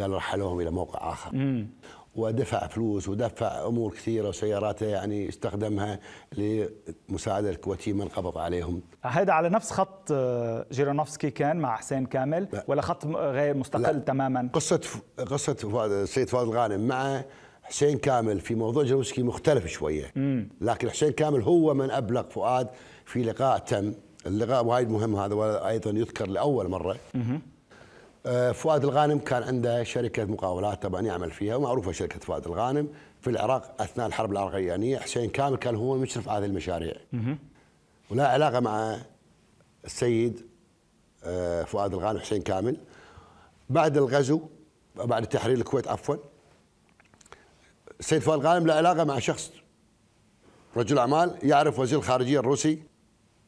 قال 0.00 0.10
رحلوهم 0.10 0.60
إلى 0.60 0.70
موقع 0.70 1.12
آخر 1.12 1.34
مم. 1.34 1.68
ودفع 2.16 2.66
فلوس 2.66 3.08
ودفع 3.08 3.66
أمور 3.66 3.92
كثيرة 3.92 4.28
وسياراته 4.28 4.86
يعني 4.86 5.28
استخدمها 5.28 6.00
لمساعدة 6.36 7.50
الكويتيين 7.50 7.96
من 7.96 8.08
قبض 8.08 8.38
عليهم. 8.38 8.82
هذا 9.02 9.32
على 9.32 9.48
نفس 9.48 9.70
خط 9.70 10.08
آه، 10.12 10.66
جيرانوفسكي 10.72 11.30
كان 11.30 11.56
مع 11.56 11.76
حسين 11.76 12.06
كامل 12.06 12.48
لا. 12.52 12.64
ولا 12.68 12.82
خط 12.82 13.06
غير 13.06 13.56
مستقل 13.56 13.82
لا. 13.94 13.98
تماما؟ 13.98 14.48
قصة 14.52 14.80
قصة 15.18 15.86
السيد 15.86 16.28
فؤاد 16.28 16.48
الغانم 16.48 16.88
مع 16.88 17.24
حسين 17.62 17.98
كامل 17.98 18.40
في 18.40 18.54
موضوع 18.54 18.82
جلوسكي 18.84 19.22
مختلف 19.22 19.66
شوية 19.66 20.12
لكن 20.60 20.90
حسين 20.90 21.12
كامل 21.12 21.42
هو 21.42 21.74
من 21.74 21.90
أبلغ 21.90 22.22
فؤاد 22.28 22.68
في 23.04 23.22
لقاء 23.22 23.58
تم 23.58 23.94
اللقاء 24.26 24.64
وايد 24.64 24.90
مهم 24.90 25.16
هذا 25.16 25.34
وأيضا 25.34 25.90
يذكر 25.90 26.28
لأول 26.28 26.68
مرة. 26.68 26.96
آه، 28.26 28.52
فؤاد 28.52 28.84
الغانم 28.84 29.18
كان 29.18 29.42
عنده 29.42 29.84
شركة 29.84 30.24
مقاولات 30.24 30.82
طبعا 30.82 31.00
يعمل 31.00 31.30
فيها 31.30 31.56
ومعروفة 31.56 31.92
شركة 31.92 32.18
فؤاد 32.18 32.46
الغانم 32.46 32.88
في 33.20 33.30
العراق 33.30 33.82
أثناء 33.82 34.06
الحرب 34.06 34.32
العراقية. 34.32 34.98
حسين 34.98 35.30
كامل 35.30 35.56
كان 35.56 35.74
هو 35.74 35.94
المشرف 35.94 36.28
على 36.28 36.44
هذه 36.44 36.50
المشاريع. 36.50 36.94
ولا 38.10 38.28
علاقة 38.28 38.60
مع 38.60 38.98
السيد 39.84 40.46
آه، 41.24 41.62
فؤاد 41.62 41.94
الغانم 41.94 42.18
حسين 42.18 42.42
كامل. 42.42 42.76
بعد 43.70 43.96
الغزو 43.96 44.40
بعد 44.96 45.26
تحرير 45.26 45.56
الكويت 45.56 45.88
عفوا 45.88 46.16
السيد 48.00 48.22
فؤاد 48.22 48.40
الغانم 48.40 48.66
له 48.66 48.74
علاقة 48.74 49.04
مع 49.04 49.18
شخص 49.18 49.50
رجل 50.76 50.98
أعمال 50.98 51.38
يعرف 51.42 51.78
وزير 51.78 51.98
الخارجية 51.98 52.40
الروسي. 52.40 52.82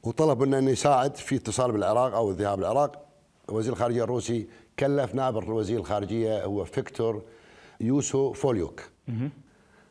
وطلب 0.02 0.42
منه 0.42 0.58
انه 0.58 0.70
يساعد 0.70 1.16
في 1.16 1.36
اتصال 1.36 1.72
بالعراق 1.72 2.14
أو 2.14 2.30
الذهاب 2.30 2.58
للعراق 2.58 3.04
وزير 3.48 3.72
الخارجية 3.72 4.04
الروسي 4.04 4.46
كلف 4.78 5.14
نائب 5.14 5.48
وزير 5.48 5.78
الخارجية 5.78 6.44
هو 6.44 6.64
فيكتور 6.64 7.22
بوسو 7.80 8.32
فاليوك. 8.32 8.82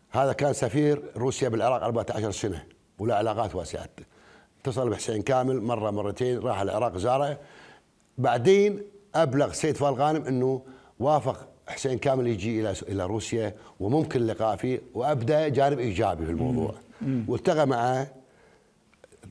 هذا 0.09 0.33
كان 0.33 0.53
سفير 0.53 1.03
روسيا 1.17 1.49
بالعراق 1.49 1.83
14 1.83 2.31
سنة 2.31 2.63
وله 2.99 3.13
علاقات 3.13 3.55
واسعة. 3.55 3.89
اتصل 4.61 4.89
بحسين 4.89 5.21
كامل 5.21 5.61
مرة 5.61 5.91
مرتين 5.91 6.39
راح 6.39 6.61
العراق 6.61 6.97
زاره 6.97 7.37
بعدين 8.17 8.81
أبلغ 9.15 9.53
سيد 9.53 9.75
فال 9.75 9.93
غانم 9.93 10.25
إنه 10.25 10.61
وافق 10.99 11.47
حسين 11.67 11.97
كامل 11.97 12.27
يجي 12.27 12.61
إلى 12.61 12.73
إلى 12.89 13.05
روسيا 13.05 13.55
وممكن 13.79 14.21
اللقاء 14.21 14.55
فيه 14.55 14.81
وأبدأ 14.93 15.47
جانب 15.47 15.79
إيجابي 15.79 16.25
في 16.25 16.31
الموضوع. 16.31 16.73
والتقى 17.27 17.67
معه 17.67 18.07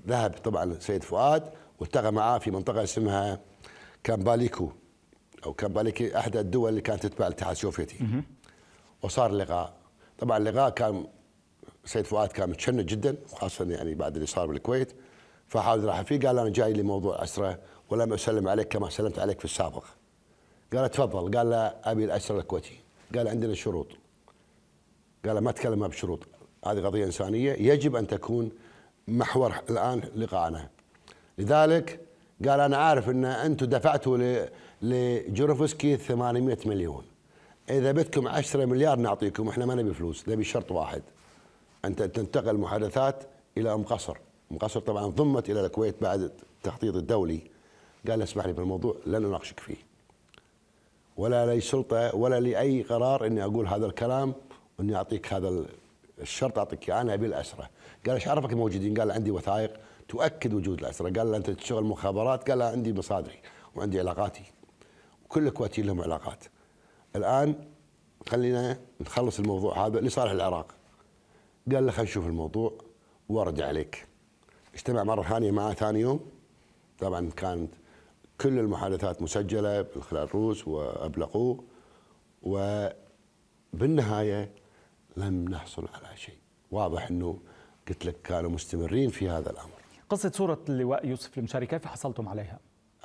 ذهب 0.09 0.31
طبعا 0.31 0.77
سيد 0.81 1.05
فؤاد 1.05 1.51
والتقى 1.81 2.13
معاه 2.13 2.39
في 2.39 2.51
منطقة 2.51 2.83
اسمها 2.83 3.41
كامباليكو 4.05 4.71
أو 5.47 5.53
كامباليكي 5.53 6.19
احدى 6.19 6.41
الدول 6.41 6.69
اللي 6.69 6.81
كانت 6.81 7.07
تتبع 7.07 7.27
الاتحاد 7.27 7.51
السوفيتي. 7.51 7.99
وصار 9.03 9.31
اللقاء 9.31 9.75
طبعا 10.19 10.39
اللقاء 10.39 10.71
كان 10.71 11.07
سيد 11.85 12.05
فؤاد 12.05 12.29
كان 12.29 12.51
متشنج 12.51 12.85
جدا 12.85 13.17
خاصه 13.35 13.65
يعني 13.71 13.95
بعد 13.95 14.15
اللي 14.15 14.27
صار 14.27 14.47
بالكويت. 14.47 14.93
فحاول 15.49 15.85
راح 15.85 16.03
فيه 16.03 16.21
قال 16.21 16.39
أنا 16.39 16.49
جاي 16.49 16.73
لموضوع 16.73 17.23
أسرة 17.23 17.59
ولم 17.91 18.13
أسلم 18.13 18.49
عليك 18.49 18.69
كما 18.69 18.91
سلمت 18.91 19.19
عليك 19.19 19.39
في 19.39 19.45
السابق. 19.45 19.85
قال 20.73 20.91
تفضل. 20.91 21.37
قال 21.39 21.51
له 21.51 21.57
أبي 21.85 22.05
الأسرة 22.05 22.39
الكويتي. 22.39 22.81
قال 23.15 23.29
عندنا 23.29 23.55
شروط. 23.55 23.87
قال 25.27 25.39
ما 25.39 25.53
تكلم 25.53 25.89
بشروط. 25.89 26.21
هذه 26.67 26.81
قضية 26.81 27.05
إنسانية. 27.05 27.53
يجب 27.53 27.97
أن 27.97 28.07
تكون 28.07 28.51
محور 29.09 29.55
الآن 29.71 30.03
لقائنا 30.17 30.69
لذلك 31.39 32.01
قال 32.49 32.61
أنا 32.61 32.77
عارف 32.77 33.09
إن 33.09 33.25
أنتم 33.25 33.67
دفعتوا 33.67 34.47
لجوروفسكي 34.83 35.97
800 35.97 36.59
مليون. 36.67 37.05
إذا 37.71 37.93
بدكم 37.93 38.29
10 38.29 38.65
مليار 38.65 38.99
نعطيكم 38.99 39.49
إحنا 39.49 39.67
ما 39.67 39.75
نبي 39.75 39.95
فلوس 39.95 40.29
نبي 40.29 40.45
شرط 40.45 40.73
واحد. 40.73 41.03
ان 41.85 41.97
تنتقل 41.97 42.49
المحادثات 42.49 43.23
إلى 43.59 43.75
أم 43.75 43.83
قصر. 43.83 44.17
أم 44.53 44.59
قصر 44.59 44.81
طبعا 44.81 45.07
ضمت 45.07 45.51
إلى 45.51 45.67
الكويت 45.67 46.03
بعد 46.03 46.21
التخطيط 46.21 46.95
الدولي. 46.95 47.41
قال 48.09 48.23
اسمح 48.23 48.47
لي 48.47 48.53
بالموضوع 48.53 48.97
لن 49.07 49.25
أناقشك 49.25 49.61
فيه. 49.61 49.77
ولا 51.17 51.47
لي 51.47 51.61
سلطة 51.61 52.15
ولا 52.17 52.41
لي 52.41 52.61
أي 52.61 52.83
قرار 52.83 53.27
إني 53.27 53.45
أقول 53.45 53.67
هذا 53.67 53.87
الكلام 53.87 54.35
وإني 54.79 54.97
أعطيك 54.97 55.33
هذا 55.33 55.67
الشرط 56.21 56.59
أعطيك 56.59 56.91
أنا 56.91 57.15
أبي 57.15 57.27
الأسرة. 57.27 57.71
قال 58.07 58.15
إيش 58.15 58.29
عرفك 58.29 58.53
موجودين 58.53 58.99
قال 59.01 59.11
عندي 59.11 59.31
وثائق 59.31 59.81
تؤكد 60.09 60.55
وجود 60.55 60.81
الأسرة. 60.81 61.11
قال 61.11 61.31
له 61.31 61.37
أنت 61.37 61.51
تشتغل 61.51 61.85
مخابرات. 61.85 62.51
قال 62.51 62.63
عندي 62.63 62.93
مصادري 62.93 63.39
وعندي 63.75 64.01
علاقاتي. 64.01 64.45
وكل 65.25 65.47
الكويتيين 65.47 65.87
لهم 65.87 66.01
علاقات. 66.01 66.45
الآن 67.17 67.55
خلينا 68.29 68.79
نخلص 69.01 69.39
الموضوع 69.39 69.87
هذا 69.87 70.01
لصالح 70.01 70.31
العراق. 70.33 70.75
قال 71.73 71.87
له 71.87 71.93
خلينا 71.93 72.11
نشوف 72.11 72.27
الموضوع 72.27 72.73
وأرجع 73.29 73.67
عليك. 73.67 74.07
اجتمع 74.75 75.05
مرة 75.05 75.23
ثانية 75.23 75.51
معه 75.51 75.75
ثاني 75.75 76.01
يوم. 76.01 76.31
طبعا 76.99 77.31
كانت 77.31 77.75
كل 78.41 78.59
المحادثات 78.59 79.23
مسجلة 79.23 79.87
من 79.97 80.03
خلال 80.03 80.23
الروس 80.23 80.69
وأبلغوه. 80.69 81.65
وبالنهاية 83.73 84.51
لم 85.17 85.49
نحصل 85.49 85.89
على 85.95 86.17
شيء. 86.17 86.37
واضح 86.71 87.11
إنه 87.11 87.39
قلت 87.89 88.05
لك 88.07 88.23
كانوا 88.23 88.51
مستمرين 88.51 89.11
في 89.11 89.29
هذا 89.29 89.51
الأمر. 89.51 89.71
قصة 90.11 90.31
صورة 90.31 90.59
اللواء 90.69 91.07
يوسف 91.07 91.39
المشاري 91.39 91.67
كيف 91.67 91.87
حصلتم 91.87 92.29
عليها؟ 92.29 92.59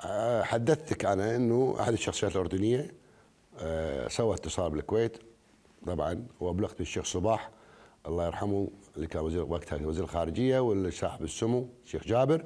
أه، 0.05 0.43
حدثتك 0.43 1.05
أنا 1.05 1.35
إنه 1.35 1.75
أحد 1.79 1.93
الشخصيات 1.93 2.31
الأردنية 2.35 2.91
أه، 3.59 4.07
سوى 4.07 4.35
اتصال 4.35 4.71
بالكويت 4.71 5.17
طبعا 5.87 6.27
وأبلغت 6.39 6.81
الشيخ 6.81 7.05
صباح 7.05 7.49
الله 8.07 8.25
يرحمه 8.25 8.67
اللي 8.95 9.07
كان 9.07 9.21
وزير 9.23 9.43
وقتها 9.43 9.85
وزير 9.87 10.03
الخارجية 10.03 10.59
والصاحب 10.59 11.23
السمو 11.23 11.69
الشيخ 11.85 12.03
جابر 12.03 12.45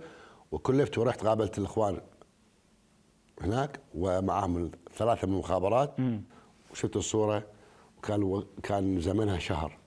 وكلفت 0.52 0.98
ورحت 0.98 1.26
قابلت 1.26 1.58
الإخوان 1.58 2.02
هناك 3.42 3.80
ومعهم 3.96 4.72
ثلاثة 4.98 5.28
من 5.28 5.34
المخابرات. 5.34 5.96
وشفت 6.72 6.96
الصورة 6.96 7.44
وكان 8.10 8.44
كان 8.64 9.00
زمنها 9.00 9.40
شهر. 9.40 9.78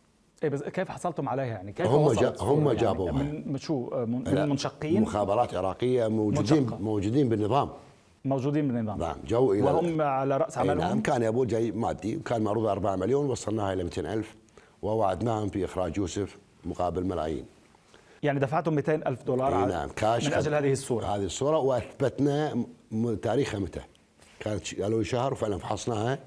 إيه 0.42 0.48
بس 0.48 0.62
كيف 0.62 0.88
حصلتم 0.88 1.28
عليها 1.28 1.46
يعني؟ 1.46 1.72
كيف 1.72 1.87
هم 1.87 2.12
جا 2.12 2.35
هم 2.40 2.66
يعني 2.66 2.81
جابوها. 2.81 3.12
من 3.12 3.59
شو 3.59 3.90
من 4.07 4.48
منشقين؟ 4.48 5.02
مخابرات 5.02 5.54
عراقية 5.54 6.09
موجودين 6.09 6.62
منشقة. 6.62 6.78
موجودين 6.78 7.28
بالنظام. 7.28 7.70
موجودين 8.24 8.68
بالنظام. 8.68 8.98
نعم 8.98 9.16
جو 9.26 9.52
إلى 9.52 9.62
وهم 9.62 10.00
على 10.00 10.37
رأس 10.37 10.59
عملهم؟ 10.59 10.78
نعم 10.78 11.00
كان 11.00 11.22
يا 11.22 11.28
أبو 11.28 11.44
جاي 11.44 11.72
مادي 11.72 12.16
وكان 12.16 12.42
معروض 12.42 12.66
4 12.66 12.96
مليون 12.96 13.31
وصلناها 13.31 13.72
إلى 13.72 13.85
200 13.85 14.12
ألف 14.12 14.37
ووعدناهم 14.83 15.48
في 15.48 15.64
إخراج 15.64 15.96
يوسف 15.96 16.38
مقابل 16.64 17.04
ملايين. 17.04 17.44
يعني 18.22 18.38
دفعتم 18.38 18.74
200 18.74 18.94
ألف 18.94 19.22
دولار 19.22 19.66
نعم 19.66 19.88
كاش 19.88 20.26
من 20.26 20.33
أجل 20.33 20.54
هذه 20.54 20.72
الصورة. 20.72 21.07
هذه 21.07 21.24
الصورة 21.24 21.59
وأثبتنا 21.59 22.64
تاريخها 23.22 23.61
متى. 23.61 23.81
كانت 24.40 24.81
قالوا 24.81 25.02
شهر 25.02 25.33
وفعلا 25.33 25.59
فحصناها 25.59 26.18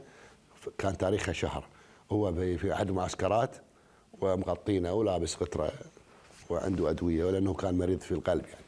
كان 0.78 0.98
تاريخها 0.98 1.34
شهر. 1.34 1.66
هو 2.12 2.34
في 2.34 2.74
أحد 2.74 2.90
المعسكرات 2.90 3.56
ومغطينه 4.22 4.94
ولابس 4.94 5.36
قطرة 5.36 5.72
وعنده 6.50 6.90
أدوية 6.90 7.26
ولأنه 7.26 7.54
كان 7.54 7.78
مريض 7.78 8.00
في 8.00 8.12
القلب 8.12 8.46
يعني. 8.46 8.66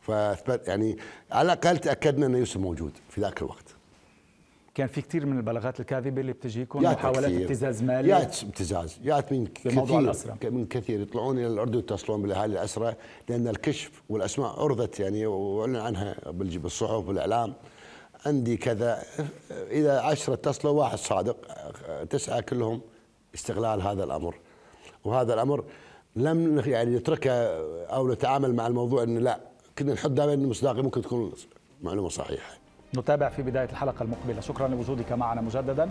فاثبت 0.00 0.68
يعني 0.68 0.96
على 1.32 1.52
الأقل 1.52 1.78
تأكدنا 1.78 2.26
أن 2.26 2.34
يوسف 2.34 2.56
موجود 2.56 2.92
في 3.10 3.20
ذاك 3.20 3.42
الوقت. 3.42 3.64
كان 4.74 4.86
في 4.86 5.00
كثير 5.00 5.26
من 5.26 5.36
البلاغات 5.36 5.80
الكاذبة 5.80 6.20
اللي 6.20 6.32
بتجيكم 6.32 6.82
محاولات 6.82 7.32
ابتزاز 7.32 7.82
مالي. 7.82 8.08
يات 8.08 8.42
ابتزاز. 8.42 8.98
يات 9.04 9.32
من 9.32 9.46
كثير. 9.46 9.98
الأسرة. 9.98 10.38
من 10.42 10.66
كثير 10.66 11.00
يطلعون 11.00 11.38
إلى 11.38 11.46
الاردن 11.46 11.78
يتصلون 11.78 12.22
بالأهالي 12.22 12.52
الاسرى 12.52 12.94
لأن 13.28 13.48
الكشف 13.48 14.02
والأسماء 14.08 14.60
عرضت 14.62 15.00
يعني 15.00 15.26
وأعلن 15.26 15.76
عنها 15.76 16.16
بالصحف 16.30 17.08
والإعلام. 17.08 17.54
عندي 18.26 18.56
كذا 18.56 19.02
إذا 19.70 20.00
عشرة 20.00 20.34
اتصلوا 20.34 20.72
واحد 20.72 20.98
صادق 20.98 21.36
تسعة 22.10 22.40
كلهم 22.40 22.80
استغلال 23.34 23.82
هذا 23.82 24.04
الأمر. 24.04 24.34
وهذا 25.04 25.34
الأمر 25.34 25.64
لم 26.16 26.62
يعني 26.66 26.96
نتركه 26.96 27.32
أو 27.86 28.12
نتعامل 28.12 28.54
مع 28.54 28.66
الموضوع 28.66 29.02
إنه 29.02 29.20
لا 29.20 29.40
كنا 29.78 29.92
نحط 29.92 30.10
دائما 30.10 30.34
المصداقيه 30.34 30.82
ممكن 30.82 31.02
تكون 31.02 31.32
معلومة 31.82 32.08
صحيحة. 32.08 32.58
نتابع 32.96 33.28
في 33.28 33.42
بداية 33.42 33.68
الحلقة 33.70 34.02
المقبلة. 34.02 34.40
شكرا 34.40 34.68
لوجودك 34.68 35.12
معنا 35.12 35.40
مجددا. 35.40 35.90